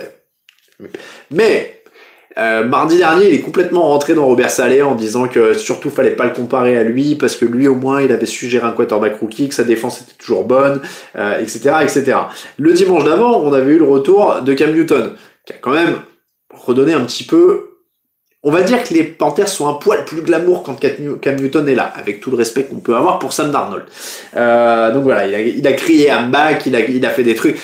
[1.32, 1.82] Mais
[2.38, 6.12] euh, mardi dernier, il est complètement rentré dans Robert Salé en disant que surtout fallait
[6.12, 8.72] pas le comparer à lui parce que lui au moins il avait su gérer un
[8.74, 10.82] quarterback rookie, que sa défense était toujours bonne,
[11.16, 12.18] etc., etc.
[12.58, 15.14] Le dimanche d'avant, on avait eu le retour de Cam Newton,
[15.46, 16.02] qui a quand même
[16.54, 17.73] redonné un petit peu
[18.44, 20.78] on va dire que les Panthers sont un poil plus glamour quand
[21.22, 23.86] Cam Newton est là, avec tout le respect qu'on peut avoir pour Sam Darnold.
[24.36, 27.58] Euh, donc voilà, il a, crié un back, il a, il a fait des trucs.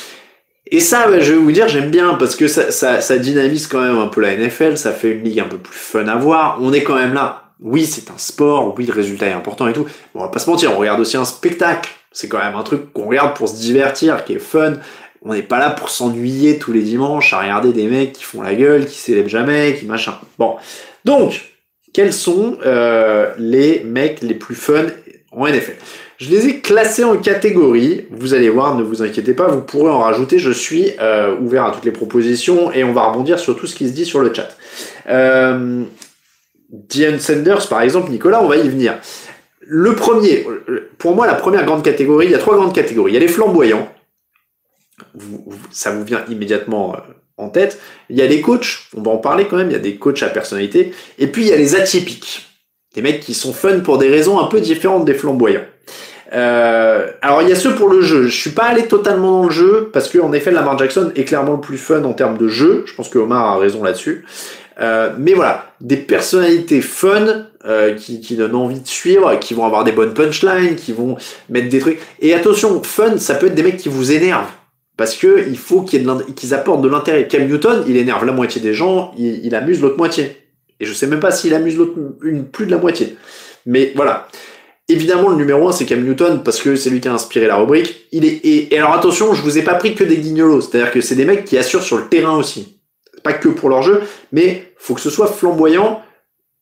[0.72, 3.98] Et ça, je vais vous dire, j'aime bien parce que ça, ça, dynamise quand même
[3.98, 6.60] un peu la NFL, ça fait une ligue un peu plus fun à voir.
[6.62, 7.44] On est quand même là.
[7.60, 9.86] Oui, c'est un sport, oui, le résultat est important et tout.
[10.16, 11.90] on va pas se mentir, on regarde aussi un spectacle.
[12.12, 14.76] C'est quand même un truc qu'on regarde pour se divertir, qui est fun.
[15.22, 18.42] On n'est pas là pour s'ennuyer tous les dimanches à regarder des mecs qui font
[18.42, 20.14] la gueule, qui s'élèvent jamais, qui machin.
[20.38, 20.56] Bon.
[21.04, 21.54] Donc,
[21.94, 24.86] quels sont euh, les mecs les plus fun
[25.32, 25.76] en NFL
[26.18, 28.06] Je les ai classés en catégories.
[28.12, 30.40] Vous allez voir, ne vous inquiétez pas, vous pourrez en rajouter.
[30.40, 33.76] Je suis euh, ouvert à toutes les propositions et on va rebondir sur tout ce
[33.76, 34.56] qui se dit sur le chat.
[35.10, 35.84] Euh,
[36.70, 39.00] Diane Sanders, par exemple, Nicolas, on va y venir.
[39.62, 40.48] Le premier,
[40.98, 43.12] pour moi, la première grande catégorie, il y a trois grandes catégories.
[43.12, 43.90] Il y a les flamboyants
[45.72, 47.00] ça vous vient immédiatement euh,
[47.38, 47.80] en tête.
[48.10, 49.96] Il y a les coachs, on va en parler quand même, il y a des
[49.96, 50.94] coachs à personnalité.
[51.18, 52.48] Et puis il y a les atypiques,
[52.96, 55.66] des mecs qui sont fun pour des raisons un peu différentes des flamboyants.
[56.32, 58.28] Euh, alors il y a ceux pour le jeu.
[58.28, 61.24] Je suis pas allé totalement dans le jeu parce que en effet Lamar Jackson est
[61.24, 62.84] clairement le plus fun en termes de jeu.
[62.86, 64.26] Je pense que Omar a raison là-dessus.
[64.82, 67.46] Euh, mais voilà, des personnalités fun
[67.98, 71.18] qui, qui donnent envie de suivre, qui vont avoir des bonnes punchlines, qui vont
[71.50, 72.00] mettre des trucs.
[72.22, 74.48] Et attention, fun, ça peut être des mecs qui vous énervent.
[75.00, 77.26] Parce que il faut qu'ils apportent de l'intérêt.
[77.26, 80.36] Cam Newton, il énerve la moitié des gens, il, amuse l'autre moitié.
[80.82, 81.94] Et je sais même pas s'il amuse l'autre
[82.52, 83.16] plus de la moitié.
[83.66, 84.28] Mais voilà.
[84.90, 87.56] Évidemment, le numéro 1, c'est Cam Newton, parce que c'est lui qui a inspiré la
[87.56, 88.08] rubrique.
[88.12, 90.60] Il est, et, alors attention, je vous ai pas pris que des guignolos.
[90.60, 92.82] C'est-à-dire que c'est des mecs qui assurent sur le terrain aussi.
[93.24, 94.02] Pas que pour leur jeu,
[94.34, 96.02] mais faut que ce soit flamboyant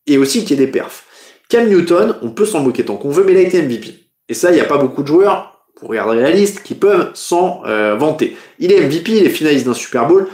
[0.06, 1.06] et aussi qu'il y ait des perfs.
[1.50, 3.96] Cam Newton, on peut s'en moquer tant qu'on veut, mais il a été MVP.
[4.30, 7.12] Et ça, il n'y a pas beaucoup de joueurs, vous regarderez la liste, qui peuvent
[7.14, 8.36] s'en euh, vanter.
[8.60, 10.28] Il est MVP, il est finaliste d'un Super Bowl.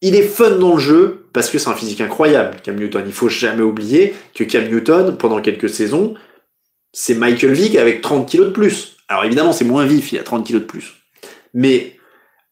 [0.00, 3.02] Il est fun dans le jeu parce que c'est un physique incroyable, Cam Newton.
[3.06, 6.14] Il faut jamais oublier que Cam Newton, pendant quelques saisons,
[6.92, 8.96] c'est Michael Vick avec 30 kilos de plus.
[9.08, 10.94] Alors évidemment, c'est moins vif, il a 30 kilos de plus.
[11.54, 11.98] Mais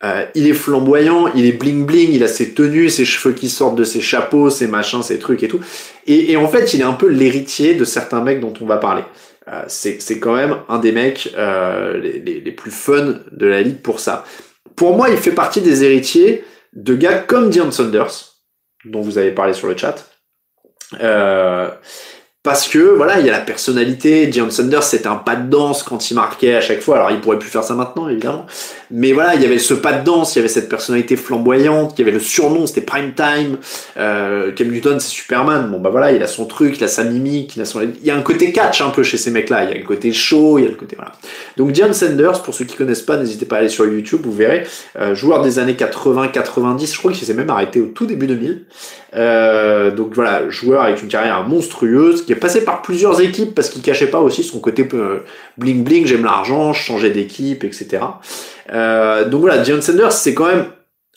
[0.05, 3.49] euh, il est flamboyant, il est bling bling, il a ses tenues, ses cheveux qui
[3.49, 5.61] sortent de ses chapeaux, ses machins, ses trucs et tout.
[6.07, 9.03] Et, en fait, il est un peu l'héritier de certains mecs dont on va parler.
[9.49, 13.81] Euh, c'est quand même un des mecs euh, les, les, plus fun de la ligue
[13.81, 14.25] pour ça.
[14.75, 18.35] Pour moi, il fait partie des héritiers de gars comme Dion Saunders,
[18.85, 20.11] dont vous avez parlé sur le chat.
[21.01, 21.71] Euh,
[22.47, 24.29] parce que voilà, il y a la personnalité.
[24.29, 26.95] Dion Sanders, c'était un pas de danse quand il marquait à chaque fois.
[26.95, 28.47] Alors, il pourrait plus faire ça maintenant, évidemment.
[28.93, 31.95] Mais voilà, il y avait ce pas de danse, il y avait cette personnalité flamboyante,
[31.97, 33.57] il y avait le surnom, c'était Prime Time.
[33.97, 35.69] Euh, Cam Newton, c'est Superman.
[35.73, 37.83] Bon, bah voilà, il a son truc, il a sa mimique, il a son.
[37.83, 39.65] Il y a un côté catch un peu chez ces mecs-là.
[39.65, 41.15] Il y a le côté show, il y a le côté voilà.
[41.57, 44.33] Donc, Dion Sanders, pour ceux qui connaissent pas, n'hésitez pas à aller sur YouTube, vous
[44.33, 44.69] verrez.
[45.01, 48.67] Euh, joueur des années 80-90, je crois qu'il s'est même arrêté au tout début 2000.
[49.17, 53.83] Euh, donc voilà, joueur avec une carrière monstrueuse, qui passé par plusieurs équipes parce qu'il
[53.83, 55.21] cachait pas aussi son côté euh,
[55.59, 57.99] bling bling, j'aime l'argent, je changeais d'équipe, etc.
[58.73, 60.67] Euh, donc voilà, Dion Sanders, c'est quand même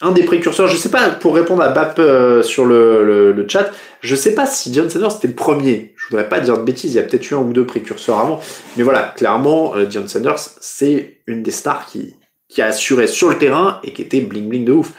[0.02, 0.68] un des précurseurs.
[0.68, 4.46] Je sais pas, pour répondre à Bap euh, sur le, le, chat, je sais pas
[4.46, 5.94] si Dion Sanders c'était le premier.
[5.98, 8.20] Je voudrais pas dire de bêtises, il y a peut-être eu un ou deux précurseurs
[8.20, 8.42] avant.
[8.78, 12.16] Mais voilà, clairement, euh, Dion Sanders, c'est une des stars qui,
[12.48, 14.92] qui a assuré sur le terrain et qui était bling bling de ouf.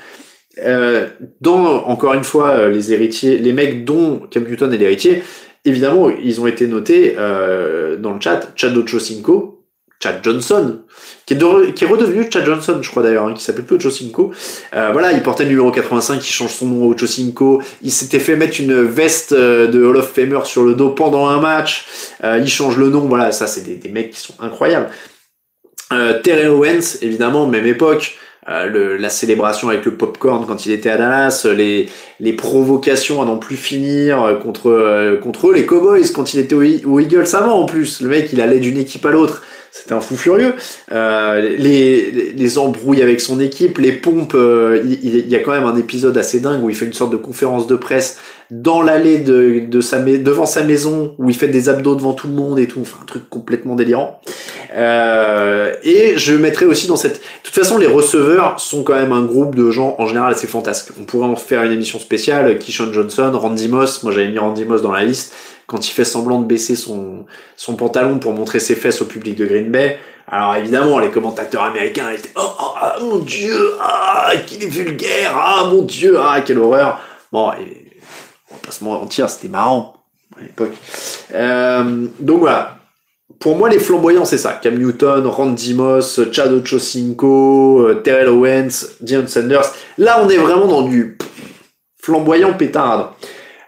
[1.41, 5.23] Dans, encore une fois, les héritiers, les mecs dont Cam Newton est l'héritier,
[5.65, 8.53] évidemment, ils ont été notés euh, dans le chat.
[8.57, 9.65] Chad Ochocinco,
[10.03, 10.81] Chad Johnson,
[11.27, 14.33] qui est, redevenu Chad Johnson, je crois d'ailleurs, hein, qui s'appelle plus Ochocinco.
[14.75, 17.63] Euh, voilà, il portait le numéro 85, il change son nom à Ochocinco.
[17.83, 21.41] Il s'était fait mettre une veste de Hall of Famer sur le dos pendant un
[21.41, 21.87] match.
[22.23, 24.91] il change le nom, voilà, ça c'est des, des, mecs qui sont incroyables.
[26.23, 28.17] Terrell Owens, évidemment, même époque.
[28.51, 33.23] Euh, le, la célébration avec le popcorn quand il était à Dallas, les, les provocations
[33.23, 37.01] à n'en plus finir euh, contre, euh, contre eux, les Cowboys quand il était aux,
[37.01, 38.01] Eagles avant en plus.
[38.01, 39.43] Le mec, il allait d'une équipe à l'autre.
[39.71, 40.55] C'était un fou furieux.
[40.91, 44.37] Euh, les, les embrouilles avec son équipe, les pompes.
[44.37, 47.13] il, il, y a quand même un épisode assez dingue où il fait une sorte
[47.13, 48.19] de conférence de presse
[48.51, 52.27] dans l'allée de, de sa, devant sa maison où il fait des abdos devant tout
[52.27, 52.81] le monde et tout.
[52.81, 54.21] Enfin, un truc complètement délirant.
[54.73, 57.15] Euh, et je mettrai aussi dans cette...
[57.15, 60.47] De toute façon, les receveurs sont quand même un groupe de gens en général assez
[60.47, 60.91] fantasques.
[61.01, 62.59] On pourrait en faire une émission spéciale.
[62.59, 64.03] Kishon Johnson, Randy Moss.
[64.03, 65.35] Moi, j'avais mis Randy Moss dans la liste
[65.67, 69.37] quand il fait semblant de baisser son, son pantalon pour montrer ses fesses au public
[69.37, 69.99] de Green Bay.
[70.27, 75.33] Alors évidemment, les commentateurs américains étaient oh, oh, oh, mon dieu, ah qu'il est vulgaire,
[75.37, 77.01] ah mon dieu, ah quelle horreur.
[77.33, 77.91] Bon, et,
[78.51, 79.95] on va pas se mentir, c'était marrant
[80.37, 80.75] à l'époque.
[81.35, 82.80] Euh, donc voilà,
[83.41, 84.61] pour moi, les flamboyants, c'est ça.
[84.63, 89.73] Cam Newton, Randy Moss, Chad Ochocinco, euh, Terrell Owens, Dion Sanders.
[89.97, 91.17] Là, on est vraiment dans du
[92.03, 93.17] flamboyant pétard.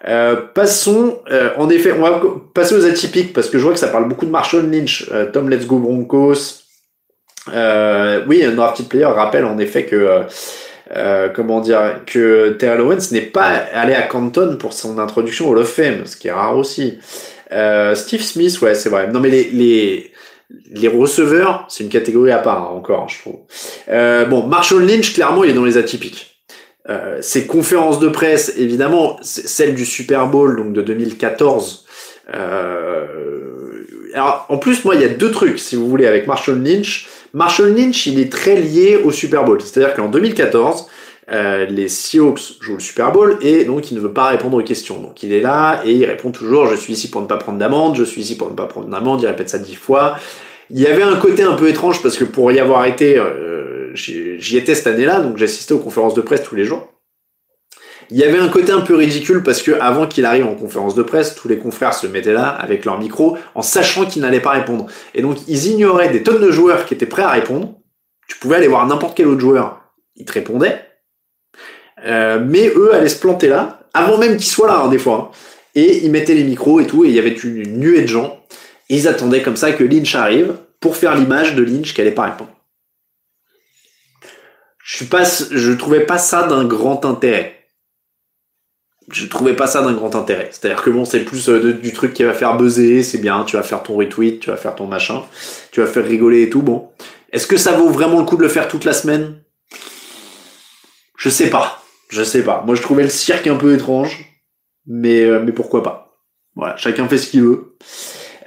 [0.06, 4.08] Euh, passons, euh, en effet, on aux atypiques parce que je vois que ça parle
[4.08, 6.64] beaucoup de Marshall Lynch, Tom Let's Go Broncos.
[7.48, 10.22] oui, un drafted player rappelle en effet que
[11.34, 15.64] comment dire que Terrell Owens n'est pas allé à Canton pour son introduction au Love
[15.66, 16.98] Fame, ce qui est rare aussi.
[17.52, 19.08] Euh, Steve Smith, ouais, c'est vrai.
[19.08, 20.12] Non, mais les, les,
[20.70, 23.40] les receveurs, c'est une catégorie à part hein, encore, je trouve.
[23.88, 26.32] Euh, bon, Marshall Lynch, clairement, il est dans les atypiques.
[26.88, 31.84] Euh, ses conférences de presse, évidemment, celle du Super Bowl, donc de 2014.
[32.34, 33.06] Euh,
[34.14, 37.08] alors, en plus, moi, il y a deux trucs, si vous voulez, avec Marshall Lynch.
[37.34, 39.60] Marshall Lynch, il est très lié au Super Bowl.
[39.60, 40.88] C'est-à-dire qu'en 2014,
[41.30, 44.62] euh, les Seahawks jouent le Super Bowl et donc il ne veut pas répondre aux
[44.62, 45.00] questions.
[45.00, 47.58] Donc il est là et il répond toujours je suis ici pour ne pas prendre
[47.58, 50.16] d'amende, je suis ici pour ne pas prendre d'amende, il répète ça dix fois.
[50.70, 53.94] Il y avait un côté un peu étrange parce que pour y avoir été, euh,
[53.94, 56.88] j'y étais cette année-là, donc j'assistais aux conférences de presse tous les jours.
[58.10, 60.94] Il y avait un côté un peu ridicule parce que avant qu'il arrive en conférence
[60.94, 64.40] de presse, tous les confrères se mettaient là avec leur micro en sachant qu'ils n'allaient
[64.40, 64.86] pas répondre.
[65.14, 67.74] Et donc ils ignoraient des tonnes de joueurs qui étaient prêts à répondre.
[68.26, 69.82] Tu pouvais aller voir n'importe quel autre joueur,
[70.16, 70.91] il te répondait
[72.04, 75.32] euh, mais eux allaient se planter là, avant même qu'ils soient là, hein, des fois.
[75.74, 78.44] Et ils mettaient les micros et tout, et il y avait une nuée de gens.
[78.88, 82.24] Ils attendaient comme ça que Lynch arrive pour faire l'image de Lynch qui allait pas
[82.24, 82.50] répondre.
[84.84, 87.66] Je suis trouvais pas ça d'un grand intérêt.
[89.10, 90.48] je trouvais pas ça d'un grand intérêt.
[90.50, 93.56] C'est-à-dire que bon, c'est plus euh, du truc qui va faire buzzer, c'est bien, tu
[93.56, 95.22] vas faire ton retweet, tu vas faire ton machin,
[95.70, 96.62] tu vas faire rigoler et tout.
[96.62, 96.90] Bon,
[97.30, 99.40] est-ce que ça vaut vraiment le coup de le faire toute la semaine?
[101.16, 101.81] Je sais pas,
[102.12, 102.62] je sais pas.
[102.66, 104.26] Moi, je trouvais le cirque un peu étrange,
[104.86, 106.18] mais euh, mais pourquoi pas
[106.54, 107.76] Voilà, chacun fait ce qu'il veut.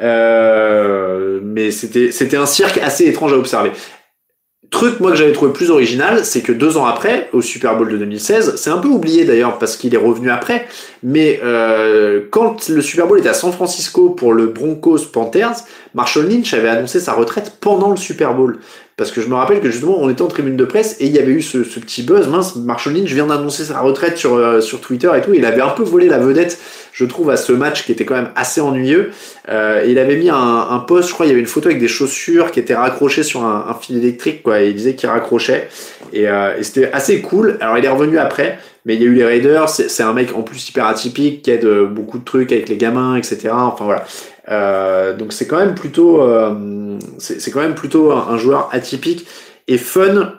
[0.01, 3.71] Euh, mais c'était c'était un cirque assez étrange à observer.
[4.71, 7.87] Truc, moi, que j'avais trouvé plus original, c'est que deux ans après, au Super Bowl
[7.89, 10.67] de 2016, c'est un peu oublié d'ailleurs parce qu'il est revenu après,
[11.03, 16.27] mais euh, quand le Super Bowl était à San Francisco pour le Broncos Panthers, Marshall
[16.27, 18.59] Lynch avait annoncé sa retraite pendant le Super Bowl.
[18.97, 21.11] Parce que je me rappelle que justement, on était en tribune de presse et il
[21.11, 22.29] y avait eu ce, petit buzz.
[22.29, 25.33] Mince, Marshall Lynch vient d'annoncer sa retraite sur, euh, sur Twitter et tout.
[25.33, 26.57] Il avait un peu volé la vedette,
[26.93, 29.11] je trouve, à ce match qui était quand même assez ennuyeux.
[29.49, 31.89] Euh, il avait mis un, post, je crois, il y avait une photo avec des
[31.89, 34.61] chaussures qui étaient raccrochées sur un, un fil électrique, quoi.
[34.61, 35.67] Et il disait qu'il raccrochait.
[36.13, 37.57] Et, euh, et c'était assez cool.
[37.59, 39.67] Alors, il est revenu après, mais il y a eu les Raiders.
[39.67, 43.17] C'est un mec en plus hyper atypique qui aide beaucoup de trucs avec les gamins,
[43.17, 43.49] etc.
[43.51, 44.05] Enfin voilà.
[44.49, 49.27] Euh, donc c'est quand même plutôt, euh, c'est quand même plutôt un, joueur atypique
[49.67, 50.33] et fun.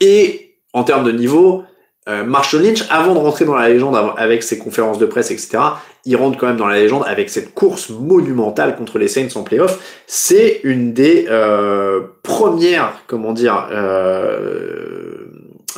[0.00, 1.64] Et en termes de niveau,
[2.08, 5.58] euh, Marshall Lynch, avant de rentrer dans la légende avec ses conférences de presse, etc.,
[6.04, 9.42] il rentre quand même dans la légende avec cette course monumentale contre les Saints en
[9.42, 10.02] playoff.
[10.06, 15.26] C'est une des euh, premières, comment dire, euh...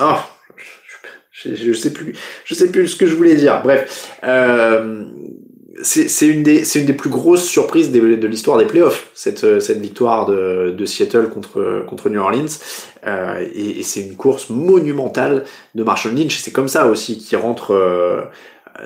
[0.02, 0.16] oh,
[1.30, 3.62] je, je, sais plus, je sais plus ce que je voulais dire.
[3.62, 5.04] Bref, euh,
[5.82, 10.26] c'est une, des, une des plus grosses surprises de, l'histoire des playoffs, cette, cette victoire
[10.26, 12.46] de, de Seattle contre, contre New Orleans.
[13.06, 16.38] Euh, et, et c'est une course monumentale de Marshall Lynch.
[16.38, 18.22] C'est comme ça aussi qu'il rentre euh,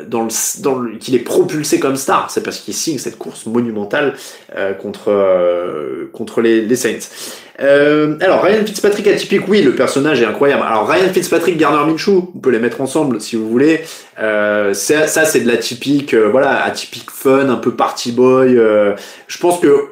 [0.07, 2.31] dans le, dans le, qu'il est propulsé comme star.
[2.31, 4.15] C'est parce qu'il signe cette course monumentale
[4.57, 7.09] euh, contre, euh, contre les, les Saints.
[7.61, 10.63] Euh, alors Ryan Fitzpatrick atypique, oui, le personnage est incroyable.
[10.67, 13.83] Alors Ryan Fitzpatrick, Garner Minshew, on peut les mettre ensemble si vous voulez.
[14.19, 18.57] Euh, ça, c'est de l'atypique, euh, voilà, atypique fun, un peu party boy.
[18.57, 18.95] Euh,
[19.29, 19.87] je pense que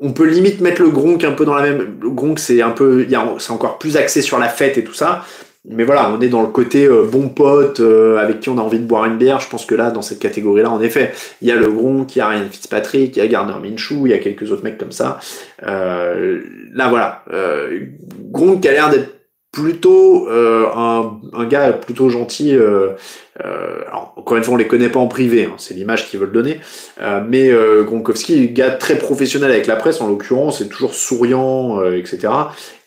[0.00, 1.96] on peut limite mettre le Gronk un peu dans la même.
[2.00, 3.06] Le Gronk, c'est un peu,
[3.38, 5.24] c'est encore plus axé sur la fête et tout ça.
[5.66, 8.60] Mais voilà, on est dans le côté euh, bon pote euh, avec qui on a
[8.60, 9.40] envie de boire une bière.
[9.40, 12.18] Je pense que là, dans cette catégorie-là, en effet, il y a le Gronk, il
[12.18, 14.76] y a Ryan Fitzpatrick, il y a Gardner Minshew, il y a quelques autres mecs
[14.76, 15.18] comme ça.
[15.66, 16.42] Euh,
[16.74, 17.80] là, voilà, euh,
[18.30, 19.23] Gronk a l'air d'être
[19.54, 22.56] plutôt euh, un, un, gars plutôt gentil.
[22.56, 22.88] Euh,
[23.44, 23.82] euh,
[24.16, 26.60] encore une fois, on les connaît pas en privé, hein, c'est l'image qu'ils veulent donner.
[27.00, 31.80] Euh, mais euh, Gronkowski, gars très professionnel avec la presse en l'occurrence, est toujours souriant,
[31.92, 32.28] etc.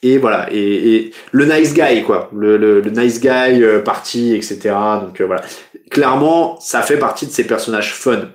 [0.04, 4.76] Et voilà, et, et, le nice guy quoi, le, le, le nice guy parti, etc.
[5.02, 5.42] Donc voilà,
[5.90, 8.30] clairement, ça fait partie de ces personnages fun.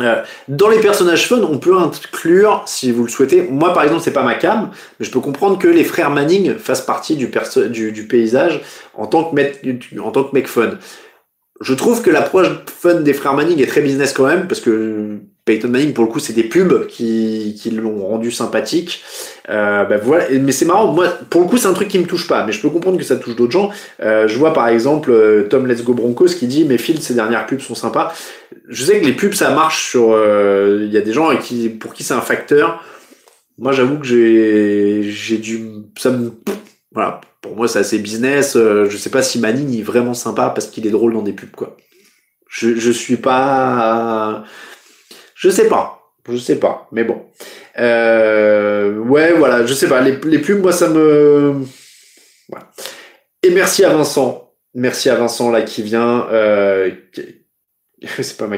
[0.00, 4.02] Euh, dans les personnages fun, on peut inclure, si vous le souhaitez, moi par exemple
[4.02, 7.30] c'est pas ma cam, mais je peux comprendre que les frères Manning fassent partie du,
[7.70, 8.62] du, du paysage
[8.94, 9.66] en tant, que mec,
[10.02, 10.78] en tant que mec fun.
[11.60, 15.18] Je trouve que l'approche fun des frères Manning est très business quand même, parce que
[15.44, 19.02] Peyton Manning, pour le coup, c'est des pubs qui, qui l'ont rendu sympathique.
[19.48, 20.26] Euh, voilà.
[20.38, 22.52] Mais c'est marrant, moi, pour le coup, c'est un truc qui me touche pas, mais
[22.52, 23.70] je peux comprendre que ça touche d'autres gens.
[24.00, 27.14] Euh, je vois par exemple euh, Tom Let's Go Broncos qui dit Mais Phil, ces
[27.14, 28.12] dernières pubs sont sympas.
[28.68, 30.10] Je sais que les pubs, ça marche sur.
[30.10, 31.30] Il y a des gens
[31.80, 32.84] pour qui c'est un facteur.
[33.58, 35.66] Moi, j'avoue que j'ai, dû.
[36.92, 38.56] Voilà, pour moi, c'est assez business.
[38.56, 41.50] Je sais pas si Manning est vraiment sympa parce qu'il est drôle dans des pubs,
[41.50, 41.76] quoi.
[42.48, 44.44] Je, je suis pas.
[45.40, 46.12] Je sais pas.
[46.28, 46.86] Je sais pas.
[46.92, 47.24] Mais bon.
[47.78, 49.64] Euh, ouais, voilà.
[49.64, 50.02] Je sais pas.
[50.02, 51.62] Les, les moi, ça me.
[52.50, 52.70] Voilà.
[53.42, 54.52] Et merci à Vincent.
[54.74, 56.28] Merci à Vincent, là, qui vient.
[56.30, 56.90] Euh...
[58.20, 58.56] C'est pas ma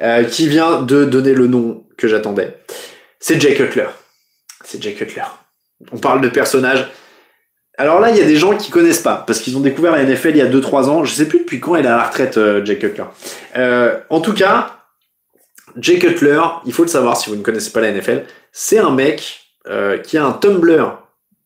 [0.00, 2.56] euh, qui vient de donner le nom que j'attendais.
[3.20, 3.88] C'est Jay Cutler.
[4.64, 5.24] C'est Jay Cutler.
[5.92, 6.90] On parle de personnages
[7.78, 10.04] alors là, il y a des gens qui connaissent pas, parce qu'ils ont découvert la
[10.04, 11.04] NFL il y a 2-3 ans.
[11.04, 13.04] Je sais plus depuis quand il est à la retraite, euh, Jay Cutler.
[13.56, 14.81] Euh, en tout cas,
[15.78, 18.90] Jay Cutler, il faut le savoir si vous ne connaissez pas la NFL, c'est un
[18.90, 20.98] mec euh, qui a un Tumblr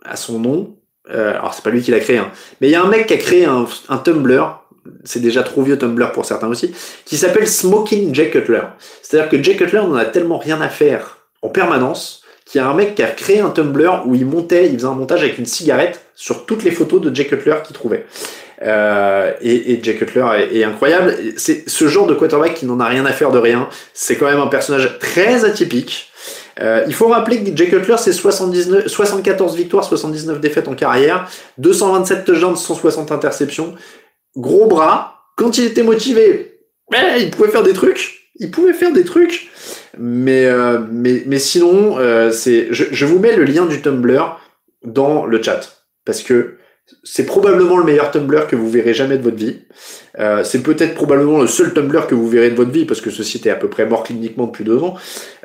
[0.05, 0.77] à son nom.
[1.11, 3.07] Euh, alors c'est pas lui qui l'a créé, hein, mais il y a un mec
[3.07, 3.67] qui a créé un,
[3.99, 4.63] Tumblr.
[5.05, 8.63] C'est déjà trop vieux Tumblr pour certains aussi, qui s'appelle Smoking Jay Cutler.
[9.03, 12.69] C'est-à-dire que Jay Cutler n'en a tellement rien à faire en permanence qu'il y a
[12.69, 15.39] un mec qui a créé un Tumblr où il montait, il faisait un montage avec
[15.39, 18.07] une cigarette sur toutes les photos de Jay Cutler qu'il trouvait.
[18.63, 21.15] Euh, et, et Jay Cutler est, est incroyable.
[21.37, 23.69] C'est ce genre de quarterback qui n'en a rien à faire de rien.
[23.93, 26.11] C'est quand même un personnage très atypique.
[26.61, 32.25] Euh, il faut rappeler que Jay Cutler, c'est 74 victoires, 79 défaites en carrière, 227
[32.25, 33.75] touchdowns, 160 interceptions,
[34.37, 35.25] gros bras.
[35.37, 36.61] Quand il était motivé,
[36.95, 38.31] eh, il pouvait faire des trucs.
[38.37, 39.51] Il pouvait faire des trucs.
[39.99, 44.39] Mais, euh, mais, mais sinon, euh, c'est, je, je, vous mets le lien du Tumblr
[44.85, 45.85] dans le chat.
[46.05, 46.57] Parce que
[47.03, 49.59] c'est probablement le meilleur Tumblr que vous verrez jamais de votre vie.
[50.19, 53.11] Euh, c'est peut-être probablement le seul Tumblr que vous verrez de votre vie parce que
[53.11, 54.95] ce site est à peu près mort cliniquement depuis deux ans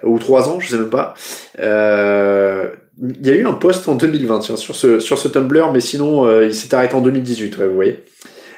[0.04, 1.16] ou trois ans, je sais même pas.
[1.60, 2.70] Euh,
[3.02, 6.26] il y a eu un post en 2020 sur ce sur ce Tumblr, mais sinon
[6.26, 8.04] euh, il s'est arrêté en 2018, ouais, vous voyez.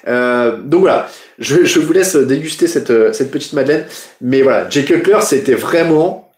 [0.06, 1.10] Donc voilà,
[1.40, 3.86] je, je, vous laisse déguster cette, cette petite madeleine.
[4.20, 6.32] Mais voilà, Jay Cutler, c'était vraiment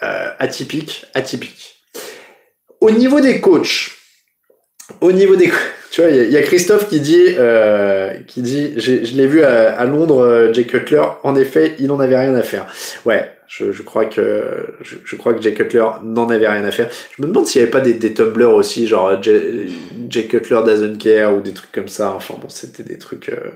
[0.00, 1.76] atypique, atypique.
[2.80, 3.92] Au niveau des coachs,
[5.00, 5.50] au niveau des
[5.94, 9.78] tu vois, il y, a Christophe qui dit, euh, qui dit, je l'ai vu à,
[9.78, 11.04] à Londres, euh, Jay Cutler.
[11.22, 12.66] En effet, il n'en avait rien à faire.
[13.04, 16.72] Ouais, je, je crois que je, je, crois que Jay Cutler n'en avait rien à
[16.72, 16.90] faire.
[17.16, 19.68] Je me demande s'il n'y avait pas des, des Tumblr aussi, genre Jay,
[20.08, 22.12] Jay Cutler doesn't care ou des trucs comme ça.
[22.16, 23.28] Enfin bon, c'était des trucs.
[23.28, 23.50] Euh,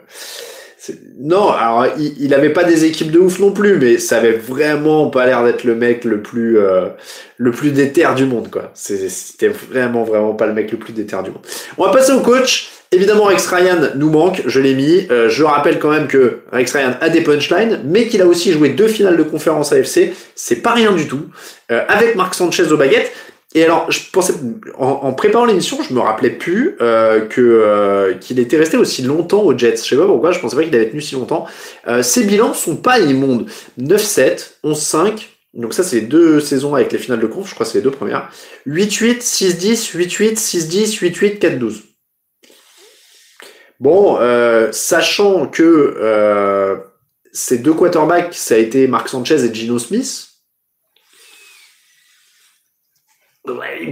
[1.19, 4.33] non, alors il, il avait pas des équipes de ouf non plus, mais ça avait
[4.33, 6.89] vraiment pas l'air d'être le mec le plus euh,
[7.37, 8.71] le plus déter du monde quoi.
[8.75, 11.43] C'était vraiment vraiment pas le mec le plus déter du monde.
[11.77, 12.71] On va passer au coach.
[12.91, 15.07] Évidemment, Rex Ryan nous manque, je l'ai mis.
[15.11, 18.53] Euh, je rappelle quand même que Rex Ryan a des punchlines, mais qu'il a aussi
[18.53, 20.13] joué deux finales de conférence AFC.
[20.35, 21.27] C'est pas rien du tout.
[21.71, 23.13] Euh, avec Marc Sanchez aux baguettes.
[23.55, 24.35] Et alors, je pensais,
[24.77, 29.43] en, préparant l'émission, je me rappelais plus euh, que euh, qu'il était resté aussi longtemps
[29.43, 29.77] aux Jets.
[29.77, 31.47] Je sais pas pourquoi, je pensais pas qu'il avait tenu si longtemps.
[31.87, 33.47] Euh, ses bilans sont pas immondes.
[33.81, 35.29] 9-7, 11-5.
[35.55, 37.49] Donc ça, c'est deux saisons avec les finales de conf.
[37.49, 38.31] Je crois que c'est les deux premières.
[38.67, 41.83] 8-8, 6-10, 8-8, 6-10, 8-8, 4-12.
[43.81, 46.77] Bon, euh, sachant que euh,
[47.33, 50.28] ces deux quarterbacks, ça a été Mark Sanchez et Gino Smith.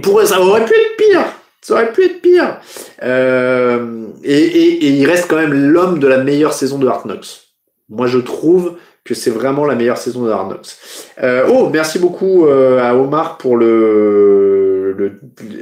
[0.01, 1.25] Pourrait, ça aurait pu être pire.
[1.61, 2.59] Ça aurait pu être pire.
[3.03, 7.41] Euh, et, il reste quand même l'homme de la meilleure saison de Hard Knocks.
[7.89, 10.75] Moi, je trouve que c'est vraiment la meilleure saison de Hard Knocks.
[11.23, 15.19] Euh, oh, merci beaucoup euh, à Omar pour le.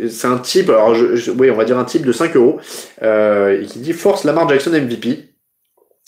[0.09, 2.59] c'est un type, alors je, oui, on va dire un type de 5 euros,
[3.01, 5.29] et qui dit Force Lamar Jackson MVP.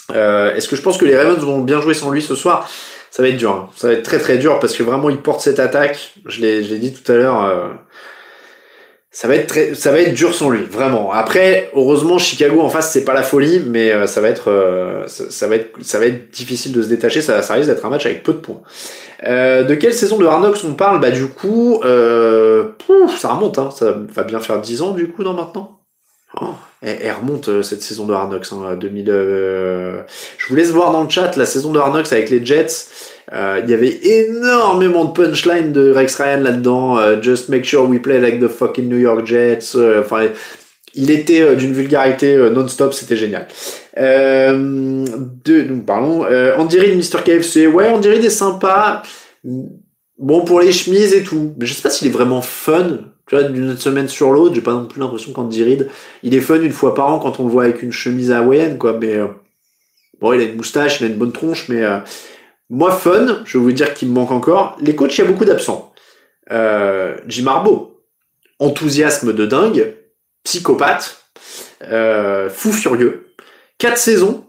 [0.10, 2.70] Est-ce que je pense que les Ravens vont bien jouer sans lui ce soir?
[3.18, 3.50] Ça va être dur.
[3.50, 3.70] Hein.
[3.76, 6.14] Ça va être très très dur parce que vraiment il porte cette attaque.
[6.28, 7.44] Je l'ai, je l'ai dit tout à l'heure.
[7.44, 7.70] Euh,
[9.10, 11.12] ça va être très, ça va être dur sans lui, vraiment.
[11.12, 15.08] Après, heureusement, Chicago en face, c'est pas la folie, mais euh, ça va être, euh,
[15.08, 17.24] ça, va être, ça va être difficile de se détacher.
[17.24, 18.62] Ça, ça risque d'être un match avec peu de points.
[19.24, 21.00] Euh, de quelle saison de Harnox on parle?
[21.00, 23.58] Bah du coup, pouf, ça remonte.
[23.58, 23.72] Hein.
[23.76, 25.77] Ça va bien faire 10 ans du coup, non maintenant?
[26.42, 26.54] Oh.
[26.82, 29.10] Elle, remonte euh, cette saison de Harnox, hein, 2000.
[29.10, 30.04] Euh...
[30.38, 32.88] Je vous laisse voir dans le chat la saison de Harnox avec les Jets.
[33.34, 36.98] Euh, il y avait énormément de punchline de Rex Ryan là-dedans.
[36.98, 39.76] Euh, Just make sure we play like the fucking New York Jets.
[39.76, 40.28] Euh, enfin,
[40.94, 43.48] il était d'une vulgarité non-stop, c'était génial.
[43.96, 46.26] de, nous parlons.
[46.58, 47.24] Andy Reid, Mr.
[47.24, 47.68] KFC.
[47.68, 49.04] Ouais, Andy Reid est sympa.
[50.18, 51.54] Bon pour les chemises et tout.
[51.60, 54.62] Mais je sais pas s'il est vraiment fun tu vois, d'une semaine sur l'autre, j'ai
[54.62, 55.90] pas non plus l'impression qu'Andy Reid,
[56.24, 58.78] il est fun une fois par an quand on le voit avec une chemise hawaïenne,
[58.78, 59.28] quoi, mais euh,
[60.20, 62.00] bon, il a une moustache, il a une bonne tronche, mais euh,
[62.70, 64.78] moi, fun, je vais vous dire qu'il me manque encore.
[64.82, 65.94] Les coachs, il y a beaucoup d'absents.
[66.52, 67.92] Euh, Jim Harbaugh,
[68.60, 69.96] enthousiasme de dingue,
[70.44, 71.22] psychopathe,
[71.84, 73.34] euh, fou furieux,
[73.78, 74.46] quatre saisons,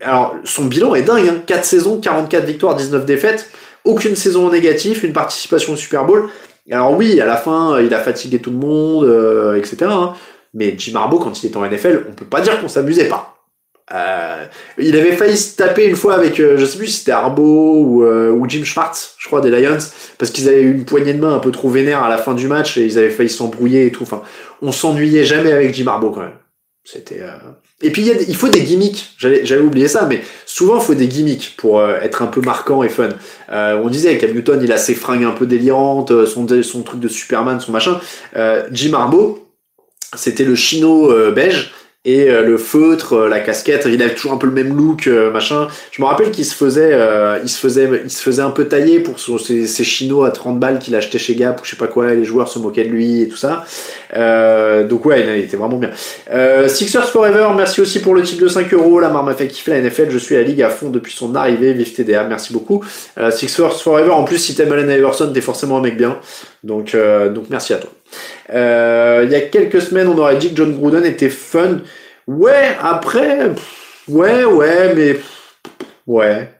[0.00, 3.50] alors son bilan est dingue, hein, 4 saisons, 44 victoires, 19 défaites,
[3.84, 6.28] aucune saison en négatif, une participation au Super Bowl,
[6.70, 9.78] alors oui, à la fin, il a fatigué tout le monde, euh, etc.
[9.88, 10.14] Hein.
[10.54, 13.40] Mais Jim Harbaugh, quand il était en NFL, on peut pas dire qu'on s'amusait pas.
[13.92, 14.46] Euh,
[14.78, 17.82] il avait failli se taper une fois avec, euh, je sais plus si c'était Harbaugh
[17.84, 19.78] ou, euh, ou, Jim Schwartz, je crois, des Lions,
[20.16, 22.34] parce qu'ils avaient eu une poignée de main un peu trop vénère à la fin
[22.34, 24.04] du match et ils avaient failli s'embrouiller et tout.
[24.04, 24.22] Enfin,
[24.62, 26.38] on s'ennuyait jamais avec Jim Harbaugh quand même.
[26.84, 27.20] C'était.
[27.82, 29.14] Et puis il, y a, il faut des gimmicks.
[29.16, 32.82] J'avais oublié ça, mais souvent il faut des gimmicks pour euh, être un peu marquant
[32.82, 33.08] et fun.
[33.50, 36.82] Euh, on disait Cam Newton, il a ses fringues un peu délirantes, euh, son, son
[36.82, 38.00] truc de Superman, son machin.
[38.36, 39.46] Euh, Jim Harbaugh,
[40.14, 41.72] c'était le chino beige
[42.06, 45.06] et euh, le feutre, euh, la casquette, il avait toujours un peu le même look,
[45.06, 45.68] euh, machin.
[45.90, 46.98] Je me rappelle qu'il se faisait,
[47.42, 50.58] il se faisait, il se faisait un peu tailler pour ses, ses chinos à 30
[50.58, 52.14] balles qu'il achetait chez Gap ou je sais pas quoi.
[52.14, 53.66] Les joueurs se moquaient de lui et tout ça.
[54.88, 55.90] donc ouais, il était vraiment bien.
[56.68, 58.98] Sixers Forever, merci aussi pour le type de 5 euros.
[58.98, 60.08] La marque m'a fait kiffer la NFL.
[60.08, 61.74] Je suis à la ligue à fond depuis son arrivée.
[61.74, 62.82] Vive TDA, merci beaucoup.
[63.30, 64.12] Sixers Forever.
[64.12, 66.18] En plus, si t'aimes Allen Iverson, t'es forcément un mec bien.
[66.64, 66.96] Donc
[67.34, 67.90] donc merci à toi.
[68.52, 71.80] Euh, il y a quelques semaines, on aurait dit que John Gruden était fun.
[72.26, 73.52] Ouais, après,
[74.08, 75.16] ouais, ouais, mais
[76.06, 76.50] ouais.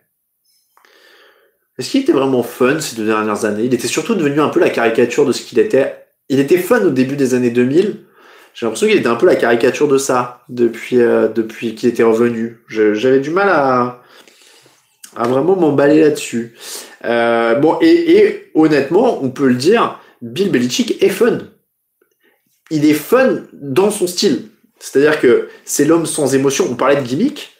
[1.78, 3.64] Est-ce qu'il était vraiment fun ces deux dernières années?
[3.64, 5.96] Il était surtout devenu un peu la caricature de ce qu'il était.
[6.28, 8.04] Il était fun au début des années 2000.
[8.52, 12.02] J'ai l'impression qu'il était un peu la caricature de ça depuis, euh, depuis qu'il était
[12.02, 12.58] revenu.
[12.68, 14.02] J'avais du mal à,
[15.16, 16.54] à vraiment m'emballer là-dessus.
[17.04, 21.38] Euh, bon, et, et honnêtement, on peut le dire, Bill Belichick est fun
[22.70, 24.48] il est fun dans son style.
[24.78, 26.66] C'est-à-dire que c'est l'homme sans émotion.
[26.70, 27.50] On parlait de gimmick,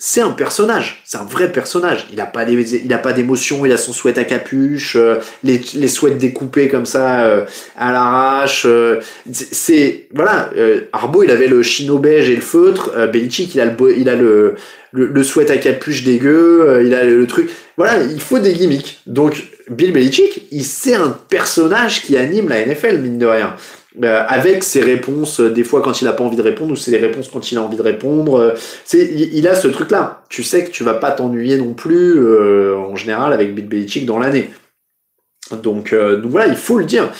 [0.00, 2.06] c'est un personnage, c'est un vrai personnage.
[2.12, 5.60] Il n'a pas il a pas d'émotion, il a son sweat à capuche, euh, les,
[5.74, 7.44] les sweats découpés comme ça euh,
[7.76, 8.64] à l'arrache.
[8.64, 9.00] Euh,
[9.32, 10.50] c'est voilà,
[10.92, 14.14] Arbo il avait le chino beige et le feutre, Belichick il a le il a
[14.14, 14.54] le
[14.92, 17.50] le, le sweat à capuche dégueu, il a le, truc.
[17.76, 19.00] Voilà, il faut des gimmicks.
[19.06, 23.56] Donc Bill Belichick, il c'est un personnage qui anime la NFL mine de rien.
[24.04, 26.76] Euh, avec ses réponses, euh, des fois quand il n'a pas envie de répondre, ou
[26.76, 28.38] c'est les réponses quand il a envie de répondre.
[28.38, 30.22] Euh, c'est, il, a ce truc-là.
[30.28, 32.18] Tu sais que tu vas pas t'ennuyer non plus,
[32.76, 34.50] en général, avec Bill Belichick dans l'année.
[35.62, 37.10] Donc, voilà, il faut le dire.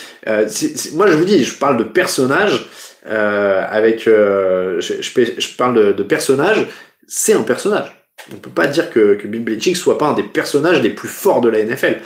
[0.93, 2.65] moi, je vous dis, je parle de personnages
[3.05, 6.67] avec, je, je, parle de, de personnages.
[7.07, 7.91] C'est un personnage.
[8.31, 11.09] On peut pas dire que, que Bill Belichick soit pas un des personnages les plus
[11.09, 11.97] forts de la NFL.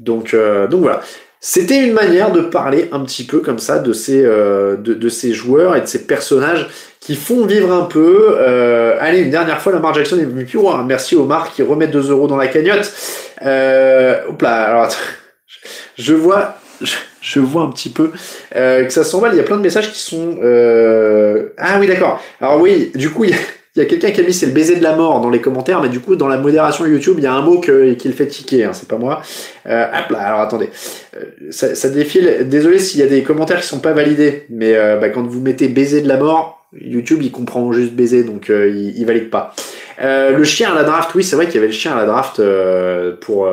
[0.00, 1.02] Donc, donc voilà.
[1.40, 5.32] C'était une manière de parler un petit peu comme ça de ces, euh, de, ces
[5.32, 6.68] joueurs et de ces personnages
[6.98, 8.36] qui font vivre un peu.
[8.38, 10.58] Euh, allez, une dernière fois, Lamar Jackson est MVP.
[10.84, 12.92] merci Omar qui remet 2 euros dans la cagnotte.
[13.44, 14.88] Euh, hop là, alors
[15.96, 16.56] je vois,
[17.20, 18.10] je, vois un petit peu
[18.52, 19.34] que ça s'emballe.
[19.34, 20.38] Il y a plein de messages qui sont.
[21.56, 22.20] Ah oui, d'accord.
[22.40, 23.38] Alors oui, du coup, il y a
[23.78, 25.40] il y a quelqu'un qui a mis c'est le baiser de la mort dans les
[25.40, 28.12] commentaires, mais du coup, dans la modération YouTube, il y a un mot qui le
[28.12, 29.22] fait tiquer, hein, c'est pas moi.
[29.68, 30.68] Euh, hop là, alors attendez.
[31.16, 32.48] Euh, ça, défile.
[32.48, 35.40] Désolé s'il y a des commentaires qui sont pas validés, mais euh, bah, quand vous
[35.40, 39.54] mettez baiser de la mort, YouTube, il comprend juste baiser, donc il, il, valide pas.
[40.02, 42.06] le chien à la draft, oui, c'est vrai qu'il y avait le chien à la
[42.06, 42.42] draft
[43.20, 43.48] pour...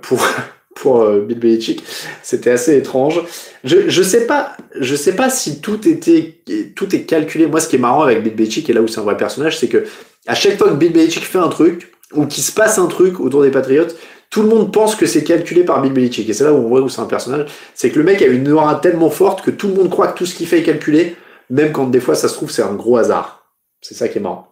[0.00, 0.26] pour
[0.74, 1.82] pour euh, Bill Belichick.
[2.22, 3.22] C'était assez étrange.
[3.64, 6.42] Je, je sais pas, je sais pas si tout était,
[6.74, 7.46] tout est calculé.
[7.46, 9.58] Moi, ce qui est marrant avec Bill Belichick et là où c'est un vrai personnage,
[9.58, 9.84] c'est que
[10.26, 13.20] à chaque fois que Bill Belichick fait un truc ou qu'il se passe un truc
[13.20, 13.86] autour des Patriots,
[14.30, 16.28] tout le monde pense que c'est calculé par Bill Belichick.
[16.28, 17.50] Et c'est là où on voit où c'est un personnage.
[17.74, 20.18] C'est que le mec a une aura tellement forte que tout le monde croit que
[20.18, 21.16] tout ce qu'il fait est calculé,
[21.50, 23.44] même quand des fois ça se trouve c'est un gros hasard.
[23.80, 24.46] C'est ça qui est marrant.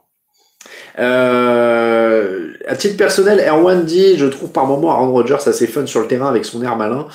[0.99, 6.01] Euh, à titre personnel, Erwan dit, je trouve par moment Aaron Rodgers assez fun sur
[6.01, 7.07] le terrain avec son air malin.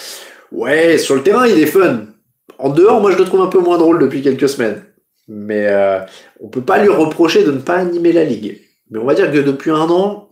[0.51, 2.07] Ouais, sur le terrain, il est fun.
[2.57, 4.83] En dehors, moi, je le trouve un peu moins drôle depuis quelques semaines.
[5.27, 5.99] Mais euh,
[6.41, 8.61] on peut pas lui reprocher de ne pas animer la ligue.
[8.89, 10.29] Mais on va dire que depuis un an,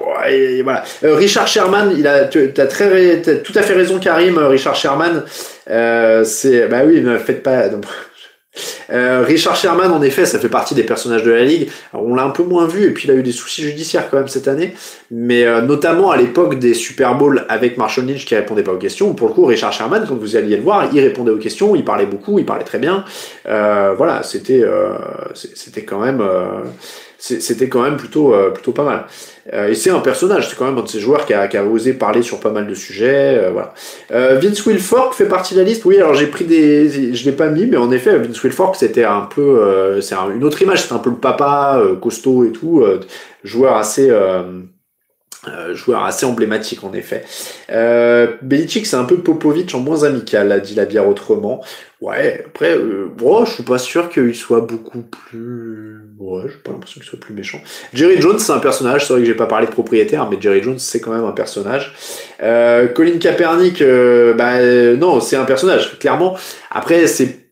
[0.00, 0.84] ouais, voilà.
[1.02, 4.38] Euh, Richard Sherman, il a, tu as très, tout à fait raison, Karim.
[4.38, 5.24] Richard Sherman,
[5.68, 7.64] euh, c'est, bah oui, ne faites pas.
[8.90, 11.70] Euh, Richard Sherman, en effet, ça fait partie des personnages de la ligue.
[11.92, 14.18] on l'a un peu moins vu, et puis il a eu des soucis judiciaires quand
[14.18, 14.74] même cette année,
[15.10, 18.78] mais euh, notamment à l'époque des Super Bowls avec Marshall Lynch qui répondait pas aux
[18.78, 19.14] questions.
[19.14, 21.84] Pour le coup, Richard Sherman, quand vous alliez le voir, il répondait aux questions, il
[21.84, 23.04] parlait beaucoup, il parlait très bien.
[23.46, 24.64] Euh, voilà, c'était
[25.34, 26.22] c'était quand même
[27.20, 29.06] c'était quand même plutôt plutôt pas mal.
[29.52, 31.56] Euh, et c'est un personnage, c'est quand même un de ces joueurs qui a, qui
[31.56, 33.38] a osé parler sur pas mal de sujets.
[33.38, 33.74] Euh, voilà.
[34.12, 35.84] Euh, Vince Wilfork fait partie de la liste.
[35.84, 39.04] Oui, alors j'ai pris des, je l'ai pas mis, mais en effet, Vince Wilfork c'était
[39.04, 42.84] un peu, c'est une autre image, c'est un peu le papa costaud et tout,
[43.44, 44.10] joueur assez
[45.48, 47.24] euh, joueur assez emblématique en effet.
[47.70, 51.64] Euh, Belichick c'est un peu Popovic en moins amical, a dit la bière autrement.
[52.02, 56.02] Ouais, après, euh, oh, je suis pas sûr qu'il soit beaucoup plus...
[56.18, 57.58] Ouais, j'ai pas l'impression qu'il soit plus méchant.
[57.94, 60.62] Jerry Jones c'est un personnage, c'est vrai que j'ai pas parlé de propriétaire, mais Jerry
[60.62, 61.94] Jones c'est quand même un personnage.
[62.42, 64.60] Euh, Colin Kaepernick, euh, bah
[64.96, 66.36] non, c'est un personnage, clairement.
[66.70, 67.50] Après, c'est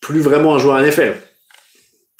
[0.00, 1.14] plus vraiment un joueur NFL.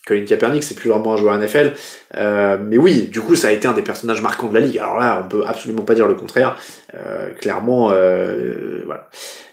[0.07, 1.75] Colin Kaepernick, c'est plus vraiment un joueur NFL.
[2.17, 4.79] Euh, mais oui, du coup, ça a été un des personnages marquants de la ligue.
[4.79, 6.57] Alors là, on peut absolument pas dire le contraire.
[6.95, 9.09] Euh, clairement, euh, voilà.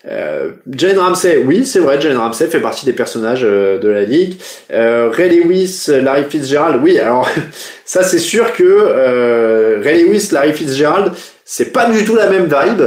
[0.07, 4.03] Euh, Jalen Ramsey, oui, c'est vrai, Jalen Ramsey fait partie des personnages euh, de la
[4.03, 4.37] ligue.
[4.71, 7.29] Ray Lewis, Larry Fitzgerald, oui, alors
[7.85, 11.13] ça c'est sûr que Ray Lewis, Larry Fitzgerald,
[11.45, 12.81] c'est pas du tout la même vibe,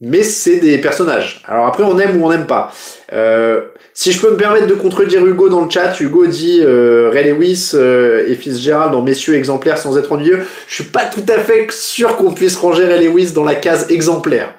[0.00, 1.42] mais c'est des personnages.
[1.46, 2.72] Alors après, on aime ou on n'aime pas.
[3.12, 3.62] Euh,
[3.94, 7.32] si je peux me permettre de contredire Hugo dans le chat, Hugo dit euh, Ray
[7.32, 10.46] Lewis euh, et Fitzgerald dans messieurs exemplaires sans être ennuyeux.
[10.68, 13.90] Je suis pas tout à fait sûr qu'on puisse ranger Ray Lewis dans la case
[13.90, 14.54] exemplaire.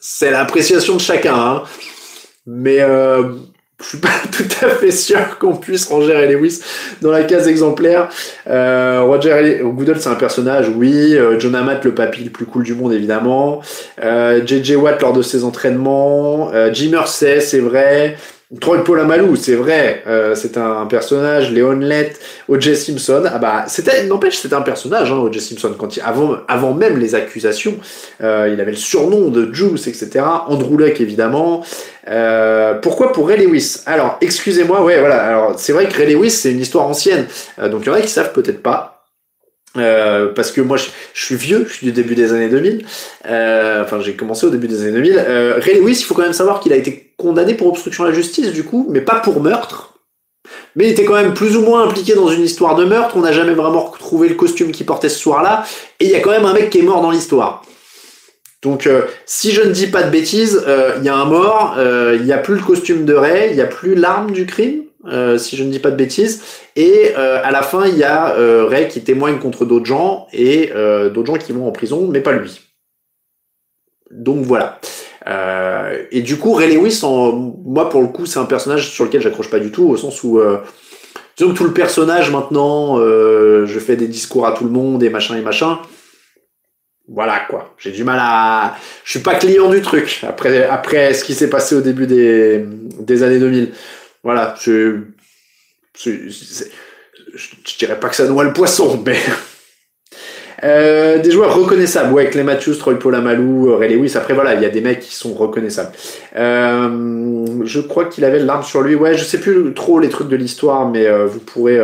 [0.00, 1.62] C'est l'appréciation de chacun, hein.
[2.46, 3.32] mais euh,
[3.80, 6.60] je suis pas tout à fait sûr qu'on puisse ranger Ray Lewis
[7.00, 8.08] dans la case exemplaire.
[8.46, 11.16] Euh, Roger Goodell, c'est un personnage, oui.
[11.16, 13.62] Euh, John Amat, le papy le plus cool du monde, évidemment.
[14.02, 16.50] Euh, JJ Watt lors de ses entraînements.
[16.52, 18.16] Euh, Jim Hersey, c'est vrai.
[18.58, 21.52] Troy Polamalu, c'est vrai, euh, c'est un, personnage.
[21.52, 22.74] Léon Lett, O.J.
[22.74, 25.40] Simpson, ah bah, c'était, n'empêche, c'était un personnage, hein, O.J.
[25.40, 27.76] Simpson, quand il, avant, avant même les accusations,
[28.24, 30.24] euh, il avait le surnom de Juice, etc.
[30.48, 31.64] Andrew Luck, évidemment.
[32.08, 33.82] Euh, pourquoi pour Ray Lewis?
[33.86, 35.22] Alors, excusez-moi, ouais, voilà.
[35.22, 37.26] Alors, c'est vrai que Ray Lewis, c'est une histoire ancienne,
[37.70, 38.99] donc il y en a qui savent peut-être pas.
[39.76, 42.84] Euh, parce que moi je, suis vieux, je suis du début des années 2000,
[43.26, 45.14] euh, enfin j'ai commencé au début des années 2000.
[45.16, 48.08] Euh, Ray Lewis, il faut quand même savoir qu'il a été condamné pour obstruction à
[48.08, 49.94] la justice, du coup, mais pas pour meurtre.
[50.74, 53.16] Mais il était quand même plus ou moins impliqué dans une histoire de meurtre.
[53.16, 55.64] On n'a jamais vraiment retrouvé le costume qu'il portait ce soir-là.
[56.00, 57.62] Et il y a quand même un mec qui est mort dans l'histoire.
[58.62, 58.88] Donc,
[59.26, 60.64] si je ne dis pas de bêtises,
[60.98, 63.62] il y a un mort, il n'y a plus le costume de Ray, il n'y
[63.62, 64.84] a plus l'arme du crime,
[65.38, 66.42] si je ne dis pas de bêtises.
[66.76, 68.34] Et à la fin, il y a
[68.66, 70.70] Ray qui témoigne contre d'autres gens et
[71.12, 72.60] d'autres gens qui vont en prison, mais pas lui.
[74.10, 74.78] Donc voilà.
[76.10, 79.22] et du coup, Ray Lewis, en, moi pour le coup, c'est un personnage sur lequel
[79.22, 80.40] j'accroche pas du tout, au sens où
[81.36, 85.10] disons que tout le personnage maintenant, je fais des discours à tout le monde et
[85.10, 85.78] machin et machin
[87.10, 87.74] voilà quoi.
[87.76, 88.76] J'ai du mal à.
[89.04, 92.64] Je suis pas client du truc après, après ce qui s'est passé au début des,
[93.00, 93.72] des années 2000.
[94.22, 94.54] Voilà.
[94.60, 95.00] Je,
[95.96, 99.18] je, dirais pas que ça noie le poisson, mais.
[100.62, 104.12] Euh, des joueurs reconnaissables, ouais, Clay Matthews, Troy Polamalu, Ray Lewis.
[104.16, 105.92] Après, voilà, il y a des mecs qui sont reconnaissables.
[106.36, 108.94] Euh, je crois qu'il avait l'arme sur lui.
[108.94, 111.80] Ouais, je sais plus trop les trucs de l'histoire, mais euh, vous pourrez.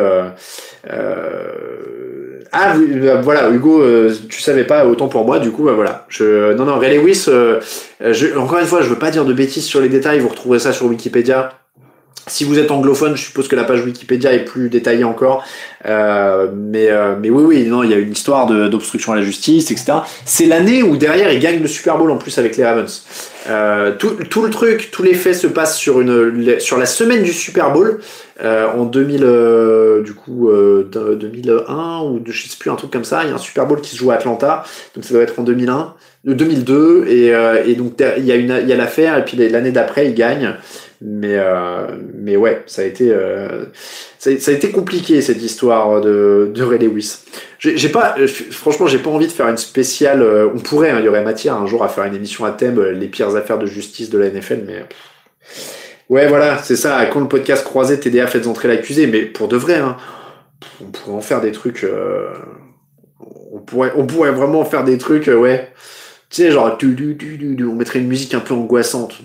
[2.53, 2.74] Ah
[3.22, 3.82] voilà, Hugo,
[4.28, 6.05] tu savais pas autant pour moi, du coup, bah, voilà.
[6.11, 9.64] Je, non, non, Ray Lewis, je, encore une fois, je veux pas dire de bêtises
[9.64, 11.65] sur les détails, vous retrouverez ça sur Wikipédia.
[12.28, 15.44] Si vous êtes anglophone, je suppose que la page Wikipédia est plus détaillée encore.
[15.84, 16.88] Euh, mais,
[17.20, 19.98] mais oui, oui, non, il y a une histoire d'obstruction à la justice, etc.
[20.24, 23.04] C'est l'année où derrière, il gagne le Super Bowl en plus avec les Ravens.
[23.98, 27.32] tout, tout, le truc, tous les faits se passent sur, une, sur la semaine du
[27.32, 28.00] Super Bowl.
[28.42, 33.04] Euh, en 2000, euh, du coup, 2001 euh, ou je sais plus un truc comme
[33.04, 34.64] ça, il y a un Super Bowl qui se joue à Atlanta,
[34.94, 35.94] donc ça doit être en 2001,
[36.26, 37.32] 2002 et,
[37.64, 40.54] et donc il y a il y a l'affaire et puis l'année d'après il gagne,
[41.01, 41.38] mais
[42.14, 43.14] mais ouais, ça a été
[44.18, 47.18] ça, a été compliqué cette histoire de, de Ray Lewis.
[47.59, 48.16] J'ai pas,
[48.51, 50.22] franchement, j'ai pas envie de faire une spéciale.
[50.22, 52.80] on pourrait, hein, il y aurait matière un jour à faire une émission à thème
[52.82, 54.84] les pires affaires de justice de la NFL, mais
[56.09, 57.05] Ouais, voilà, c'est ça.
[57.07, 59.97] Quand le podcast croisé, TDA, faites entrer l'accusé, mais pour de vrai, hein,
[60.80, 61.82] on pourrait en faire des trucs.
[61.82, 62.28] Euh,
[63.53, 65.72] on, pourrait, on pourrait vraiment faire des trucs, euh, ouais.
[66.28, 69.18] Tu sais, genre, on mettrait une musique un peu angoissante.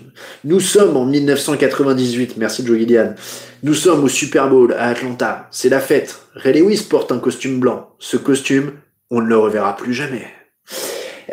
[0.44, 3.14] Nous sommes en 1998, merci Joe Gillian.
[3.64, 5.48] Nous sommes au Super Bowl à Atlanta.
[5.50, 6.20] C'est la fête.
[6.34, 7.90] Ray Lewis porte un costume blanc.
[7.98, 8.72] Ce costume,
[9.10, 10.26] on ne le reverra plus jamais.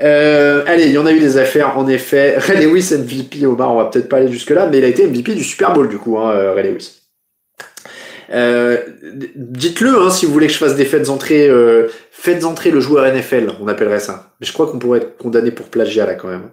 [0.01, 2.37] Euh, allez, il y en a eu des affaires, en effet.
[2.37, 5.35] Ray Lewis MVP, Omar, on va peut-être pas aller jusque-là, mais il a été MVP
[5.35, 6.99] du Super Bowl, du coup, hein, euh, Ray Lewis.
[8.31, 8.77] Euh,
[9.35, 11.47] dites-le hein, si vous voulez que je fasse des fêtes entrées.
[11.47, 11.87] Euh,
[12.19, 14.31] faites entrer le joueur NFL, on appellerait ça.
[14.39, 16.49] Mais je crois qu'on pourrait être condamné pour plagiat là quand même.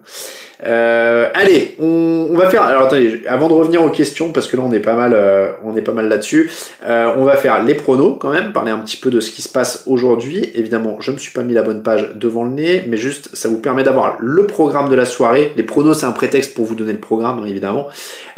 [0.65, 2.63] Euh, allez, on, va faire.
[2.63, 5.51] Alors attendez, avant de revenir aux questions, parce que là on est pas mal, euh,
[5.63, 6.51] on est pas mal là-dessus.
[6.85, 9.41] Euh, on va faire les pronos quand même, parler un petit peu de ce qui
[9.41, 10.49] se passe aujourd'hui.
[10.55, 13.49] Évidemment, je me suis pas mis la bonne page devant le nez, mais juste ça
[13.49, 15.53] vous permet d'avoir le programme de la soirée.
[15.57, 17.87] Les pronos, c'est un prétexte pour vous donner le programme, hein, évidemment.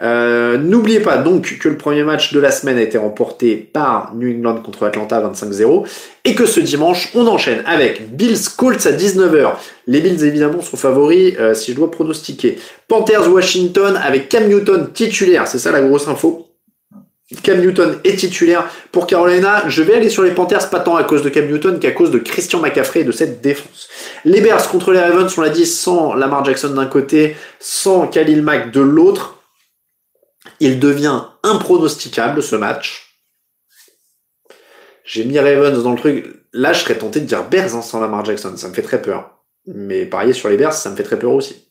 [0.01, 4.29] N'oubliez pas donc que le premier match de la semaine a été remporté par New
[4.29, 5.85] England contre Atlanta 25-0
[6.25, 9.53] et que ce dimanche, on enchaîne avec Bills Colts à 19h.
[9.87, 12.57] Les Bills, évidemment, sont favoris euh, si je dois pronostiquer.
[12.87, 16.47] Panthers Washington avec Cam Newton titulaire, c'est ça la grosse info.
[17.43, 19.67] Cam Newton est titulaire pour Carolina.
[19.69, 22.09] Je vais aller sur les Panthers, pas tant à cause de Cam Newton qu'à cause
[22.09, 23.87] de Christian McCaffrey et de cette défense.
[24.25, 28.41] Les Bears contre les Ravens, on l'a dit, sans Lamar Jackson d'un côté, sans Khalil
[28.41, 29.43] Mack de l'autre.
[30.59, 33.15] Il devient impronosticable ce match.
[35.05, 36.38] J'ai mis Ravens dans le truc.
[36.53, 38.53] Là, je serais tenté de dire Bears hein, sans Lamar Jackson.
[38.55, 39.39] Ça me fait très peur.
[39.67, 41.69] Mais parier sur les Bears, ça me fait très peur aussi.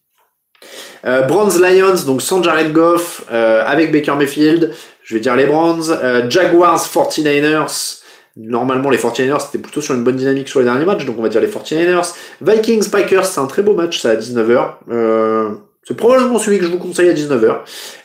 [1.05, 4.73] Euh, Browns Lions, donc sans Jared Goff, euh, avec Baker Mayfield.
[5.03, 5.91] Je vais dire les Browns.
[5.91, 8.03] Euh, Jaguars 49ers.
[8.37, 11.23] Normalement, les 49ers, c'était plutôt sur une bonne dynamique sur les derniers matchs, donc on
[11.23, 12.15] va dire les 49ers.
[12.41, 15.59] Vikings Packers, c'est un très beau match, ça à 19h.
[15.89, 17.59] Euh, c'est probablement celui que je vous conseille à 19h.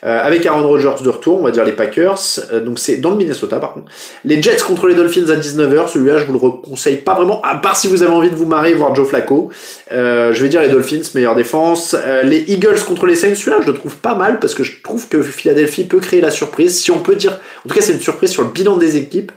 [0.04, 2.18] Euh, avec Aaron Rodgers de retour, on va dire les Packers.
[2.52, 3.90] Euh, donc c'est dans le Minnesota par contre.
[4.24, 5.88] Les Jets contre les Dolphins à 19h.
[5.88, 7.42] Celui-là, je vous le conseille pas vraiment.
[7.42, 9.50] À part si vous avez envie de vous marrer, voir Joe Flacco.
[9.92, 11.94] Euh, je vais dire les Dolphins, meilleure défense.
[12.24, 13.34] les Eagles contre les Saints.
[13.34, 16.30] Celui-là, je le trouve pas mal parce que je trouve que Philadelphie peut créer la
[16.30, 16.80] surprise.
[16.80, 17.38] Si on peut dire.
[17.64, 19.32] En tout cas, c'est une surprise sur le bilan des équipes.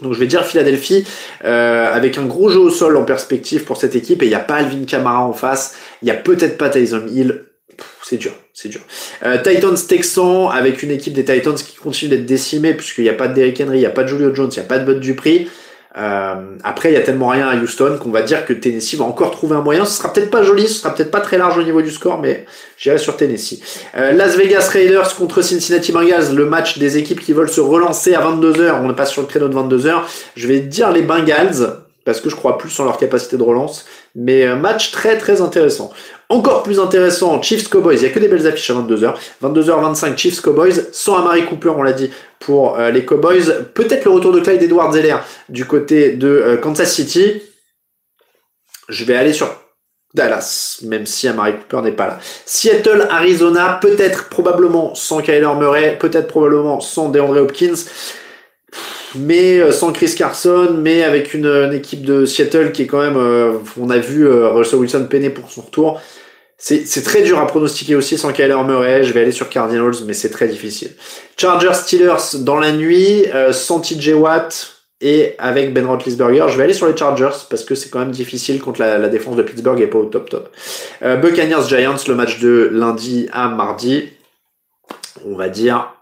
[0.00, 1.04] Donc je vais dire Philadelphie
[1.40, 4.38] avec un gros jeu au sol en perspective pour cette équipe et il n'y a
[4.38, 7.47] pas Alvin Kamara en face, il n'y a peut-être pas Tyson Hill,
[8.08, 8.80] c'est dur, c'est dur.
[9.26, 13.14] Euh, Titans Texans avec une équipe des Titans qui continue d'être décimée puisqu'il n'y a
[13.14, 14.78] pas de Derrick Henry, il n'y a pas de Julio Jones, il n'y a pas
[14.78, 15.46] de Bud Dupree.
[15.98, 16.34] Euh,
[16.64, 19.30] après, il y a tellement rien à Houston qu'on va dire que Tennessee va encore
[19.30, 19.84] trouver un moyen.
[19.84, 22.18] Ce sera peut-être pas joli, ce sera peut-être pas très large au niveau du score,
[22.18, 22.46] mais
[22.78, 23.60] j'irai sur Tennessee.
[23.94, 28.14] Euh, Las Vegas Raiders contre Cincinnati Bengals, le match des équipes qui veulent se relancer
[28.14, 28.80] à 22h.
[28.82, 30.02] On passe sur le créneau de 22h.
[30.34, 31.76] Je vais dire les Bengals
[32.08, 33.84] parce que je crois plus en leur capacité de relance.
[34.14, 35.90] Mais un match très très intéressant.
[36.30, 39.14] Encore plus intéressant, Chiefs Cowboys, il n'y a que des belles affiches à 22h.
[39.42, 43.64] 22h25, Chiefs Cowboys, sans Amari Cooper, on l'a dit, pour euh, les Cowboys.
[43.72, 45.16] Peut-être le retour de Clyde Edwards Zeller
[45.48, 47.42] du côté de euh, Kansas City.
[48.90, 49.48] Je vais aller sur
[50.12, 52.18] Dallas, même si Amari Cooper n'est pas là.
[52.44, 57.74] Seattle, Arizona, peut-être probablement sans Kyler Murray, peut-être probablement sans DeAndre Hopkins,
[59.14, 63.16] mais euh, sans Chris Carson, mais avec une, équipe de Seattle qui est quand même,
[63.16, 66.00] euh, on a vu euh, Russell Wilson peiner pour son retour.
[66.60, 69.04] C'est très dur à pronostiquer aussi sans Kyler Murray.
[69.04, 70.90] Je vais aller sur Cardinals, mais c'est très difficile.
[71.36, 76.74] Chargers Steelers dans la nuit, sans TJ Watt, et avec Ben Roethlisberger, je vais aller
[76.74, 79.80] sur les Chargers parce que c'est quand même difficile quand la, la, défense de Pittsburgh
[79.80, 80.52] est pas au top top.
[81.02, 84.08] Euh, Buccaneers Giants, le match de lundi à mardi.
[85.24, 85.94] On va dire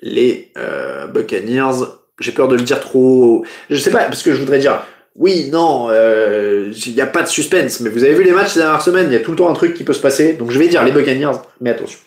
[0.00, 1.84] les euh, Buccaneers.
[2.22, 3.44] J'ai peur de le dire trop.
[3.68, 4.82] Je sais pas parce que je voudrais dire
[5.14, 8.52] oui, non, il euh, n'y a pas de suspense, mais vous avez vu les matchs
[8.52, 10.32] ces dernières semaines, il y a tout le temps un truc qui peut se passer,
[10.32, 11.98] donc je vais dire les Buccaneers, mais attention.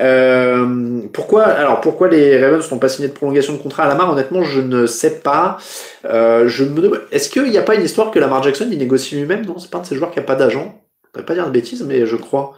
[0.00, 4.10] Euh, pourquoi, alors pourquoi les Ravens n'ont pas signé de prolongation de contrat à Lamar
[4.10, 5.58] Honnêtement, je ne sais pas.
[6.06, 9.14] Euh, je me est-ce qu'il n'y a pas une histoire que Lamar Jackson il négocie
[9.14, 9.44] lui-même?
[9.46, 10.79] Non, c'est pas un de ces joueurs qui a pas d'agent.
[11.16, 12.54] Ne pas dire de bêtises, mais je crois.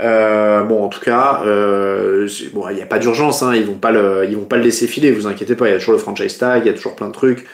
[0.00, 3.74] Euh, bon, en tout cas, euh, bon, il n'y a pas d'urgence, hein, ils vont
[3.74, 5.94] pas le, ils vont pas le laisser filer, vous inquiétez pas, il y a toujours
[5.94, 7.46] le franchise tag, il y a toujours plein de trucs.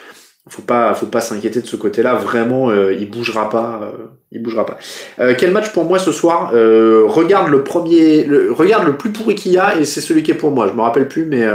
[0.47, 4.43] Faut pas faut pas s'inquiéter de ce côté-là vraiment euh, il bougera pas euh, il
[4.43, 4.77] bougera pas.
[5.19, 6.51] Euh, quel match pour moi ce soir?
[6.51, 10.35] Regarde le premier regarde le plus pourri qu'il y a et c'est celui qui est
[10.35, 10.67] pour moi.
[10.67, 11.47] Je me rappelle plus mais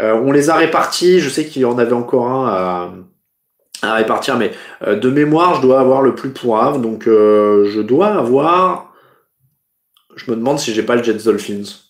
[0.00, 2.94] on les a répartis je sais qu'il y en avait encore un
[3.88, 4.52] à répartir mais
[4.86, 8.92] de mémoire je dois avoir le plus pourrave donc je dois avoir
[10.16, 11.84] je me demande si j'ai pas le Jets Dolphins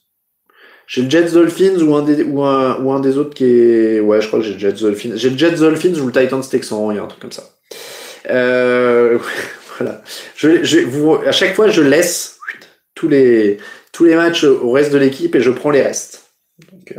[0.86, 4.00] j'ai le Jets Dolphins ou un, des, ou, un, ou un des autres qui est.
[4.00, 5.12] Ouais, je crois que j'ai le Jets Dolphins.
[5.14, 7.44] J'ai le Jets Dolphins ou le Titans Texans, il y a un truc comme ça.
[8.30, 9.18] Euh,
[9.78, 10.02] voilà.
[10.36, 12.38] Je, vous, à chaque fois, je laisse
[12.94, 13.58] tous les,
[13.92, 16.30] tous les matchs au reste de l'équipe et je prends les restes.
[16.70, 16.94] Donc,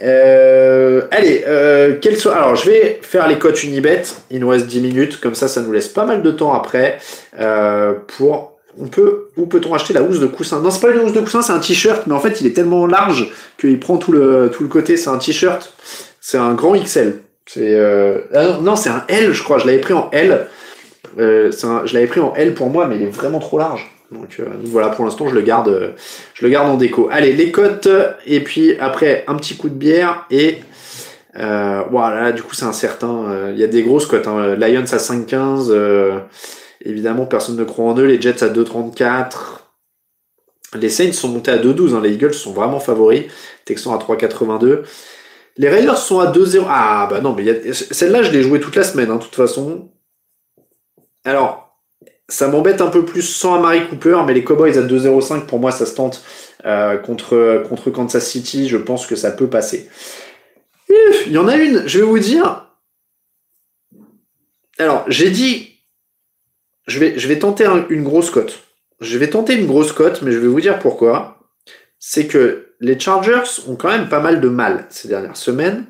[0.00, 2.34] euh, allez, euh, soit...
[2.34, 4.02] alors je vais faire les cotes Unibet.
[4.30, 6.98] Il nous reste 10 minutes, comme ça, ça nous laisse pas mal de temps après
[7.38, 10.60] euh, pour on peut, où peut-on acheter la housse de coussin?
[10.60, 12.54] Non, c'est pas une housse de coussin, c'est un t-shirt, mais en fait, il est
[12.54, 14.96] tellement large qu'il prend tout le, tout le côté.
[14.96, 15.74] C'est un t-shirt,
[16.22, 17.20] c'est un grand XL.
[17.46, 18.20] C'est euh...
[18.32, 19.58] Ah non, c'est un L, je crois.
[19.58, 20.46] Je l'avais pris en L.
[21.18, 21.82] Euh, un...
[21.84, 23.91] je l'avais pris en L pour moi, mais il est vraiment trop large.
[24.12, 25.94] Donc euh, voilà, pour l'instant, je le garde,
[26.34, 27.08] je le garde en déco.
[27.10, 27.88] Allez, les cotes,
[28.26, 30.58] et puis après un petit coup de bière et
[31.36, 32.32] euh, voilà.
[32.32, 33.50] Du coup, c'est incertain.
[33.52, 34.26] Il y a des grosses cotes.
[34.26, 34.54] Hein.
[34.56, 36.22] Lions à 5,15.
[36.84, 38.04] Évidemment, personne ne croit en eux.
[38.04, 39.62] Les Jets à 2,34.
[40.78, 41.94] Les Saints sont montés à 2,12.
[41.94, 42.00] Hein.
[42.02, 43.24] Les Eagles sont vraiment favoris.
[43.64, 44.82] Texans à 3,82.
[45.56, 46.64] Les Raiders sont à 2-0.
[46.68, 49.90] Ah bah non, mais celle-là, je l'ai jouée toute la semaine, hein, de toute façon.
[51.24, 51.71] Alors,
[52.32, 55.70] ça m'embête un peu plus sans Amari Cooper, mais les Cowboys à 2-0-5, pour moi,
[55.70, 56.24] ça se tente
[56.64, 58.68] euh, contre, contre Kansas City.
[58.68, 59.90] Je pense que ça peut passer.
[61.26, 62.66] Il y en a une, je vais vous dire.
[64.78, 65.72] Alors, j'ai dit
[66.86, 68.60] je vais, je vais tenter une grosse cote.
[69.00, 71.38] Je vais tenter une grosse cote, mais je vais vous dire pourquoi.
[71.98, 75.84] C'est que les Chargers ont quand même pas mal de mal ces dernières semaines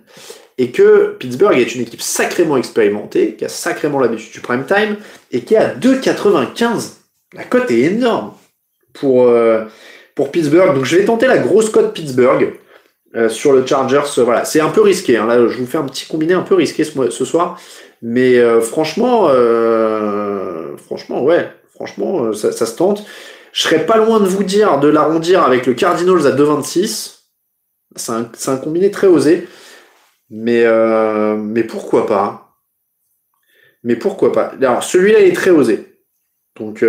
[0.58, 4.96] et que Pittsburgh est une équipe sacrément expérimentée, qui a sacrément l'habitude du prime time
[5.30, 6.94] et qui est à 2,95.
[7.34, 8.32] La cote est énorme
[8.92, 9.64] pour, euh,
[10.14, 10.74] pour Pittsburgh.
[10.74, 12.54] Donc je vais tenter la grosse cote Pittsburgh
[13.16, 14.02] euh, sur le Chargers.
[14.18, 15.16] Voilà, c'est un peu risqué.
[15.16, 15.26] Hein.
[15.26, 17.58] Là, je vous fais un petit combiné un peu risqué ce, soir.
[18.02, 19.28] Mais euh, franchement,
[20.86, 23.04] franchement, ouais, franchement, ça, se tente.
[23.52, 27.18] Je serais pas loin de vous dire de l'arrondir avec le Cardinals à 2,26.
[27.96, 29.46] C'est un, combiné très osé.
[30.34, 30.64] Mais,
[31.36, 32.56] mais pourquoi pas?
[33.84, 34.54] Mais pourquoi pas?
[34.60, 35.98] Alors, celui-là est très osé.
[36.56, 36.84] Donc,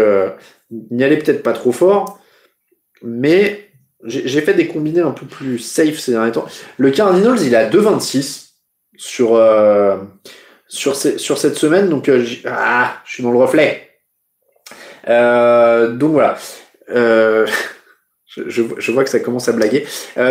[0.71, 2.19] n'y allez peut-être pas trop fort.
[3.01, 3.69] Mais
[4.05, 6.47] j'ai fait des combinés un peu plus safe ces derniers temps.
[6.77, 8.53] Le Cardinals, il est à 2,26
[8.95, 9.37] sur
[10.73, 11.89] sur, sur cette semaine.
[11.89, 13.89] Donc, euh, ah, je suis dans le reflet.
[15.07, 16.37] Euh, donc voilà.
[16.89, 17.45] Euh,
[18.25, 19.85] je, je, vois que ça commence à blaguer.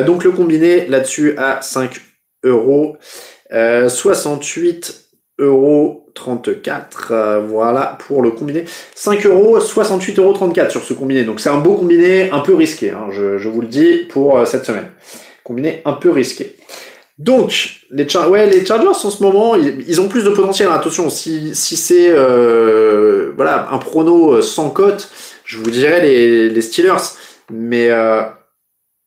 [0.04, 2.00] donc le combiné là-dessus à 5
[2.44, 2.96] euros.
[3.50, 5.04] 68
[5.38, 7.42] euros 34.
[7.46, 8.64] voilà pour le combiné.
[8.94, 11.24] 5 euros, 68 euros 34 sur ce combiné.
[11.24, 14.64] Donc c'est un beau combiné, un peu risqué, hein, je, vous le dis, pour cette
[14.64, 14.90] semaine.
[15.44, 16.56] Combiné un peu risqué.
[17.18, 20.68] Donc, les, ouais, les Chargers en ce moment, ils, ont plus de potentiel.
[20.72, 25.08] Attention, si, si c'est euh, voilà, un prono euh, sans cote,
[25.44, 27.02] je vous dirais les, les Steelers.
[27.50, 28.22] Mais euh,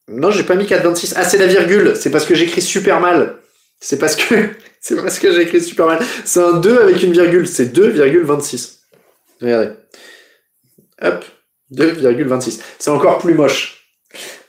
[0.08, 1.14] non, j'ai pas mis 4,26.
[1.16, 1.96] Ah, c'est la virgule.
[1.96, 3.38] C'est parce que j'écris super mal.
[3.80, 4.36] C'est parce que
[4.82, 6.00] c'est parce j'écris super mal.
[6.24, 7.48] C'est un 2 avec une virgule.
[7.48, 8.80] C'est 2,26.
[9.42, 9.72] Regardez.
[11.02, 11.26] Hop.
[11.74, 12.62] 2,26.
[12.78, 13.88] C'est encore plus moche.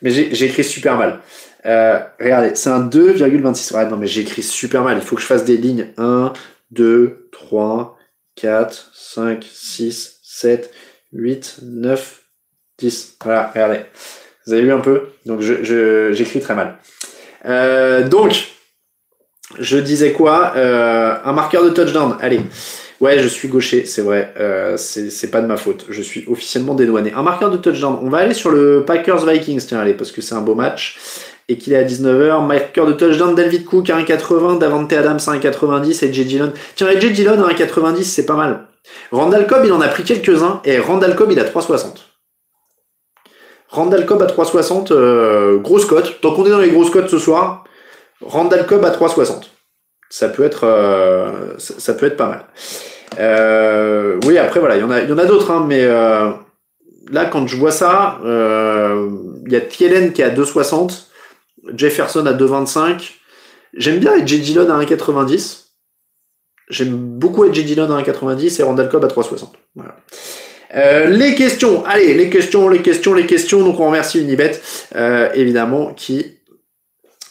[0.03, 1.21] Mais j'ai écrit super mal.
[1.65, 3.75] Euh, regardez, c'est un 2,26.
[3.75, 4.99] Ouais, non, mais j'ai écrit super mal.
[4.99, 5.93] Il faut que je fasse des lignes.
[5.97, 6.35] 1,
[6.71, 7.99] 2, 3,
[8.37, 10.71] 4, 5, 6, 7,
[11.13, 12.23] 8, 9,
[12.79, 13.17] 10.
[13.25, 13.81] Voilà, regardez.
[14.47, 16.79] Vous avez vu un peu Donc, j'écris je, très mal.
[17.47, 18.53] Euh, donc,
[19.59, 22.17] je disais quoi euh, Un marqueur de touchdown.
[22.21, 22.41] Allez.
[23.01, 24.33] Ouais, je suis gaucher, c'est vrai.
[24.39, 25.87] Euh, c'est pas de ma faute.
[25.91, 27.13] Je suis officiellement dédouané.
[27.13, 27.99] Un marqueur de touchdown.
[28.03, 30.99] On va aller sur le Packers Vikings, tiens, allez, parce que c'est un beau match.
[31.49, 32.47] Et qu'il est à 19h.
[32.47, 36.25] Marqueur de touchdown, David Cook à 1,80, Davante Adams à 1,90 et J.
[36.25, 36.53] Dillon.
[36.75, 37.11] Tiens, et J.
[37.11, 38.67] Dillon à 1,90, c'est pas mal.
[39.11, 40.61] Randall Cobb, il en a pris quelques-uns.
[40.65, 42.16] Et Randall Cobb, il a 3,60.
[43.69, 46.21] Randall Cobb à 3,60, euh, grosse cote.
[46.21, 47.65] Tant qu'on est dans les grosses cotes ce soir,
[48.21, 49.45] Randall Cobb à 3,60
[50.09, 52.45] ça peut être euh, ça, peut être pas mal.
[53.19, 58.19] Euh, oui, après il y en a d'autres, hein, mais là quand je vois ça,
[58.23, 61.07] il y a Thielen qui est à 2,60,
[61.75, 63.17] Jefferson à 2,25.
[63.77, 64.41] J'aime bien J.
[64.41, 65.65] Dillon à 1,90.
[66.69, 67.65] J'aime beaucoup J.
[67.65, 69.49] Dillon à 1,90 et Randall Cobb à 3,60.
[69.75, 69.97] Voilà.
[70.75, 73.63] Les questions, allez, les questions, les questions, les questions.
[73.63, 74.61] Donc on remercie Unibet,
[75.35, 76.37] évidemment, qui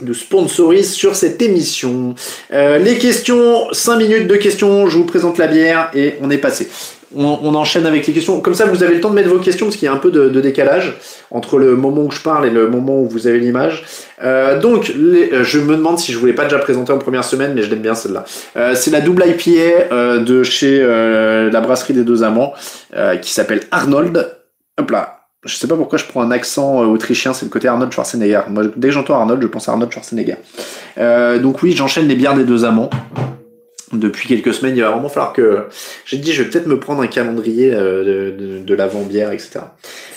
[0.01, 2.15] de sponsorise sur cette émission.
[2.51, 6.37] Euh, les questions, 5 minutes de questions, je vous présente la bière et on est
[6.37, 6.67] passé.
[7.15, 8.41] On, enchaîne avec les questions.
[8.41, 9.97] Comme ça, vous avez le temps de mettre vos questions parce qu'il y a un
[9.97, 10.97] peu de, décalage
[11.31, 13.85] entre le moment où je parle et le moment où vous avez l'image.
[14.23, 17.53] Euh, donc, euh, je me demande si je voulais pas déjà présenter en première semaine,
[17.55, 18.25] mais je l'aime bien celle-là.
[18.75, 22.53] c'est la double IPA de chez la brasserie des deux amants
[23.21, 24.35] qui s'appelle Arnold.
[24.77, 27.67] Hop là, je sais pas pourquoi je prends un accent euh, autrichien, c'est le côté
[27.67, 28.41] Arnold Schwarzenegger.
[28.49, 30.37] Moi, dès que j'entends Arnold, je pense à Arnold Schwarzenegger.
[30.97, 32.89] Euh, donc oui, j'enchaîne les bières des deux amants
[33.99, 35.65] depuis quelques semaines, il va vraiment falloir que...
[36.05, 39.61] J'ai dit, je vais peut-être me prendre un calendrier euh, de, l'avant-bière, etc.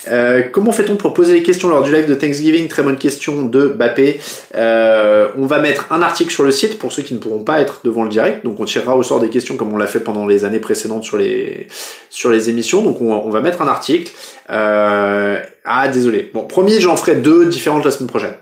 [0.09, 2.69] Euh, comment fait-on pour poser les questions lors du live de Thanksgiving?
[2.69, 4.21] Très bonne question de Bappé.
[4.55, 7.61] Euh, on va mettre un article sur le site pour ceux qui ne pourront pas
[7.61, 8.45] être devant le direct.
[8.45, 11.05] Donc on tirera au sort des questions comme on l'a fait pendant les années précédentes
[11.05, 11.69] sur les,
[12.11, 12.83] sur les émissions.
[12.83, 14.13] Donc on, on va mettre un article.
[14.49, 16.31] ah désolé.
[16.35, 18.35] Bon, promis, j'en ferai deux différentes la semaine prochaine.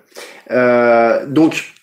[1.28, 1.76] donc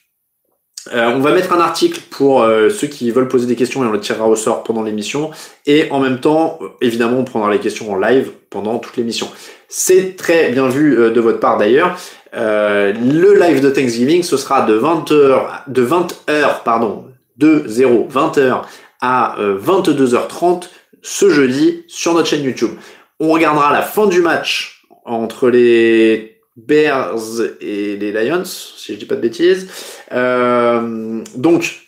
[0.92, 3.88] euh, on va mettre un article pour euh, ceux qui veulent poser des questions et
[3.88, 5.32] on le tirera au sort pendant l'émission.
[5.66, 9.30] Et en même temps, euh, évidemment, on prendra les questions en live pendant toute l'émission.
[9.70, 11.98] C'est très bien vu de votre part d'ailleurs.
[12.34, 17.06] le live de Thanksgiving, ce sera de 20h, de 20h, pardon,
[17.38, 18.62] de 0, 20h
[19.02, 20.70] à 22h30
[21.02, 22.72] ce jeudi sur notre chaîne YouTube.
[23.20, 29.06] On regardera la fin du match entre les Bears et les Lions, si je dis
[29.06, 29.68] pas de bêtises.
[30.12, 31.82] Euh, donc,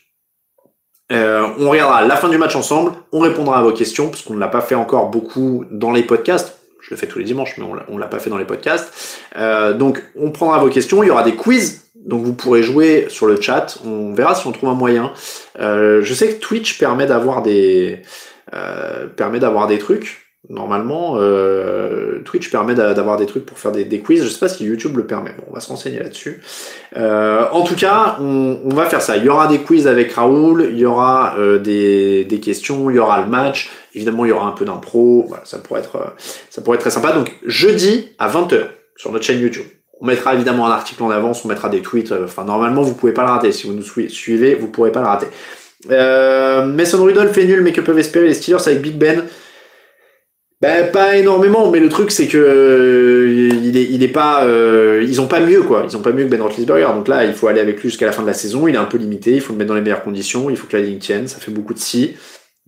[1.11, 4.33] euh, on regardera la fin du match ensemble, on répondra à vos questions, parce qu'on
[4.33, 6.59] ne l'a pas fait encore beaucoup dans les podcasts.
[6.81, 9.19] Je le fais tous les dimanches, mais on ne l'a pas fait dans les podcasts.
[9.37, 13.07] Euh, donc, on prendra vos questions, il y aura des quiz, donc vous pourrez jouer
[13.09, 15.13] sur le chat, on verra si on trouve un moyen.
[15.57, 18.01] je sais que Twitch permet d'avoir des...
[19.15, 20.24] permet d'avoir des trucs.
[20.49, 24.23] Normalement, euh, Twitch permet d'avoir des trucs pour faire des, quiz.
[24.23, 25.31] Je sais pas si YouTube le permet.
[25.31, 26.41] Bon, on va se renseigner là-dessus.
[26.97, 29.17] Euh, en tout cas, on, va faire ça.
[29.17, 32.99] Il y aura des quiz avec Raoul, il y aura euh, des, questions, il y
[32.99, 33.71] aura le match.
[33.95, 35.25] Évidemment, il y aura un peu d'impro.
[35.27, 36.13] Voilà, ça pourrait être,
[36.49, 37.11] ça pourrait être très sympa.
[37.11, 38.65] Donc, jeudi à 20h
[38.97, 39.65] sur notre chaîne YouTube.
[39.99, 42.11] On mettra évidemment un article en avance, on mettra des tweets.
[42.11, 43.51] Enfin, normalement, vous pouvez pas le rater.
[43.51, 45.27] Si vous nous suivez, vous pourrez pas le rater.
[45.87, 49.23] Mason Rudolph est nul, mais que peuvent espérer les Steelers avec Big Ben?
[50.61, 55.05] Ben, pas énormément, mais le truc c'est que euh, il, est, il est pas, euh,
[55.05, 56.93] ils ont pas mieux quoi, ils ont pas mieux que Ben Roethlisberger.
[56.95, 58.67] Donc là, il faut aller avec lui jusqu'à la fin de la saison.
[58.67, 60.65] Il est un peu limité, il faut le mettre dans les meilleures conditions, il faut
[60.65, 61.27] que la ligne tienne.
[61.27, 62.15] Ça fait beaucoup de si,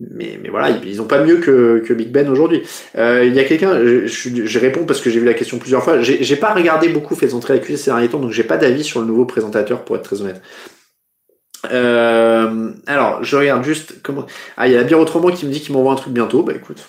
[0.00, 2.62] mais, mais voilà, ils, ont pas mieux que, que Big Ben aujourd'hui.
[2.98, 6.02] Euh, il y a quelqu'un, je, réponds parce que j'ai vu la question plusieurs fois.
[6.02, 8.84] J'ai pas regardé beaucoup fait entrer la cuisse ces derniers temps, donc j'ai pas d'avis
[8.84, 10.42] sur le nouveau présentateur pour être très honnête.
[11.64, 14.26] alors, je regarde juste comment.
[14.58, 16.42] Ah, il y a la bière autrement qui me dit qu'il m'envoie un truc bientôt.
[16.42, 16.86] Bah écoute,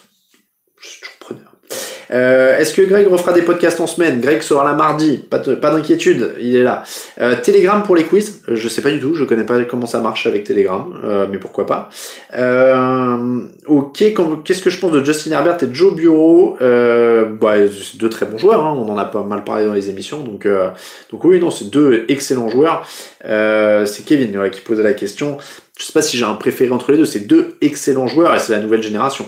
[2.12, 6.36] euh, Est-ce que Greg refera des podcasts en semaine Greg sera là mardi, pas, d'inquiétude,
[6.40, 6.84] il est là.
[7.22, 10.00] Euh, Telegram pour les quiz, je sais pas du tout, je connais pas comment ça
[10.00, 11.90] marche avec Telegram, euh, mais pourquoi pas.
[12.36, 14.04] Euh, ok,
[14.44, 18.26] qu'est-ce que je pense de Justin Herbert et Joe Bureau euh, bah, C'est deux très
[18.26, 20.70] bons joueurs, hein, on en a pas mal parlé dans les émissions, donc, euh,
[21.12, 22.88] donc oui, non, c'est deux excellents joueurs.
[23.24, 25.38] c'est Kevin qui posait la question.
[25.80, 28.40] Je sais pas si j'ai un préféré entre les deux, c'est deux excellents joueurs et
[28.40, 29.26] c'est la nouvelle génération.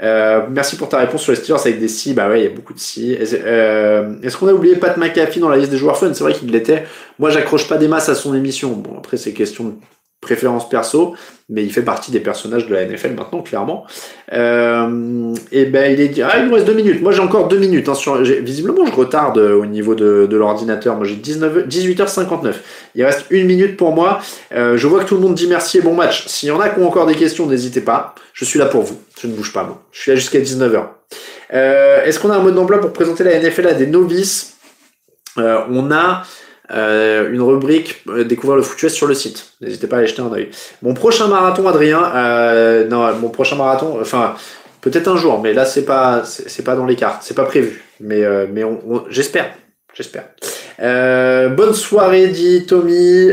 [0.00, 2.12] Euh, merci pour ta réponse sur les Steelers avec des si.
[2.12, 3.16] Bah ouais, il y a beaucoup de si.
[3.20, 6.12] Euh, est-ce qu'on a oublié Pat McAfee dans la liste des joueurs fun?
[6.12, 6.86] C'est vrai qu'il l'était.
[7.20, 8.72] Moi, j'accroche pas des masses à son émission.
[8.72, 9.76] Bon, après, c'est question
[10.22, 11.14] préférence perso,
[11.50, 13.84] mais il fait partie des personnages de la NFL maintenant, clairement.
[14.32, 17.02] Euh, et ben il est dit, ah il nous reste deux minutes.
[17.02, 17.88] Moi j'ai encore deux minutes.
[17.88, 17.94] Hein,
[18.40, 20.96] visiblement je retarde euh, au niveau de, de l'ordinateur.
[20.96, 22.54] Moi j'ai 18h59.
[22.94, 24.20] Il reste une minute pour moi.
[24.54, 26.26] Euh, je vois que tout le monde dit merci et bon match.
[26.28, 28.14] S'il y en a qui ont encore des questions, n'hésitez pas.
[28.32, 28.98] Je suis là pour vous.
[29.20, 29.82] Je ne bouge pas moi.
[29.90, 30.84] Je suis là jusqu'à 19h.
[31.52, 34.56] Euh, Est-ce qu'on a un mode d'emploi pour présenter la NFL à des novices?
[35.36, 36.22] On a
[36.70, 39.52] euh, une rubrique euh, découvrir le foot sur le site.
[39.60, 40.48] N'hésitez pas à aller jeter un oeil.
[40.82, 44.34] Mon prochain marathon, Adrien, euh, non, mon prochain marathon, enfin
[44.80, 47.82] peut-être un jour, mais là c'est pas c'est pas dans les cartes, c'est pas prévu.
[48.00, 49.52] Mais mais on, j'espère,
[49.92, 50.24] j'espère.
[50.78, 53.28] bonne soirée, dit Tommy.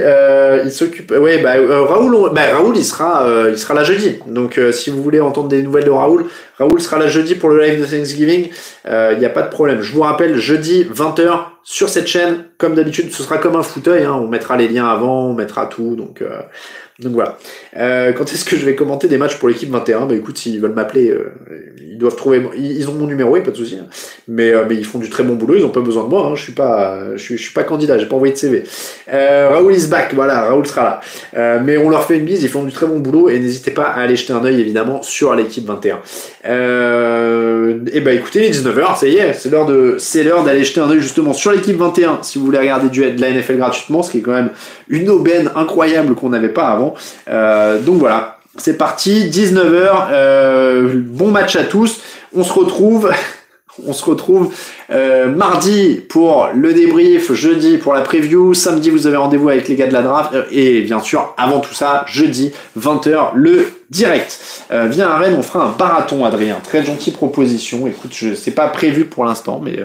[0.65, 1.13] il s'occupe.
[1.17, 4.19] Oui, bah, Raoul, bah, Raoul, il sera, il sera là jeudi.
[4.27, 6.25] Donc, si vous voulez entendre des nouvelles de Raoul,
[6.57, 8.49] Raoul sera là jeudi pour le live de Thanksgiving.
[8.86, 9.82] Il n'y a pas de problème.
[9.82, 14.03] Je vous rappelle, jeudi 20h sur cette chaîne, comme d'habitude, ce sera comme un fauteuil.
[14.03, 14.13] Hein.
[14.13, 15.95] On mettra les liens avant, on mettra tout.
[15.95, 16.41] Donc, euh,
[16.97, 17.38] donc voilà.
[17.78, 20.59] Euh, quand est-ce que je vais commenter des matchs pour l'équipe 21 Bah écoute, s'ils
[20.59, 21.32] veulent m'appeler, euh,
[21.80, 22.41] ils doivent trouver.
[22.57, 23.78] Ils ont mon numéro, et pas de souci.
[23.80, 23.86] Hein.
[24.28, 25.57] Mais, mais ils font du très bon boulot.
[25.57, 26.26] Ils ont pas besoin de moi.
[26.26, 26.36] Hein.
[26.36, 27.99] Je suis pas, je suis, je suis pas candidat.
[27.99, 28.63] J'ai pas envoyé de CV.
[29.07, 30.15] Raoul is back.
[30.15, 31.01] Voilà, Raoul sera
[31.36, 31.59] là.
[31.59, 32.41] mais on leur fait une bise.
[32.41, 35.03] Ils font du très bon boulot et n'hésitez pas à aller jeter un œil évidemment
[35.03, 35.99] sur l'équipe 21.
[37.93, 39.67] et bah écoutez, les 19h, ça y est, c'est l'heure
[39.99, 42.99] c'est l'heure d'aller jeter un œil justement sur l'équipe 21 si vous voulez regarder du
[43.12, 44.51] de la NFL gratuitement, ce qui est quand même
[44.88, 46.93] une aubaine incroyable qu'on n'avait pas avant.
[47.30, 52.01] Euh, donc voilà, c'est parti, 19h, euh, bon match à tous.
[52.36, 53.12] On se retrouve.
[53.88, 54.53] On se retrouve
[54.91, 59.76] euh, mardi pour le débrief, jeudi pour la preview, samedi vous avez rendez-vous avec les
[59.76, 64.66] gars de la draft et bien sûr avant tout ça, jeudi 20h le direct.
[64.70, 67.88] viens à Rennes, on fera un marathon Adrien, très gentille proposition.
[67.88, 69.80] Écoute, je c'est pas prévu pour l'instant mais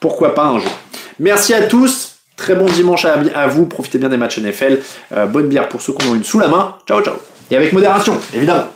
[0.00, 0.72] pourquoi pas un jour.
[1.18, 2.16] Merci à tous.
[2.36, 4.82] Très bon dimanche à, vous, profitez bien des matchs NFL.
[5.12, 6.76] Euh, bonne bière pour ceux qui ont une sous la main.
[6.86, 7.16] Ciao, ciao.
[7.50, 8.68] Et avec modération, évidemment.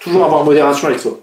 [0.00, 1.20] Toujours avoir modération avec soi.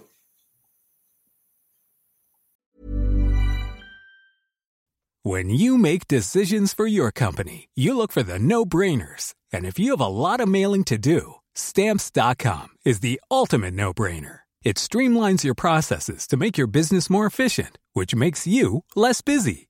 [5.25, 9.33] When you make decisions for your company, you look for the no-brainers.
[9.53, 14.39] And if you have a lot of mailing to do, stamps.com is the ultimate no-brainer.
[14.65, 19.69] It streamlines your processes to make your business more efficient, which makes you less busy.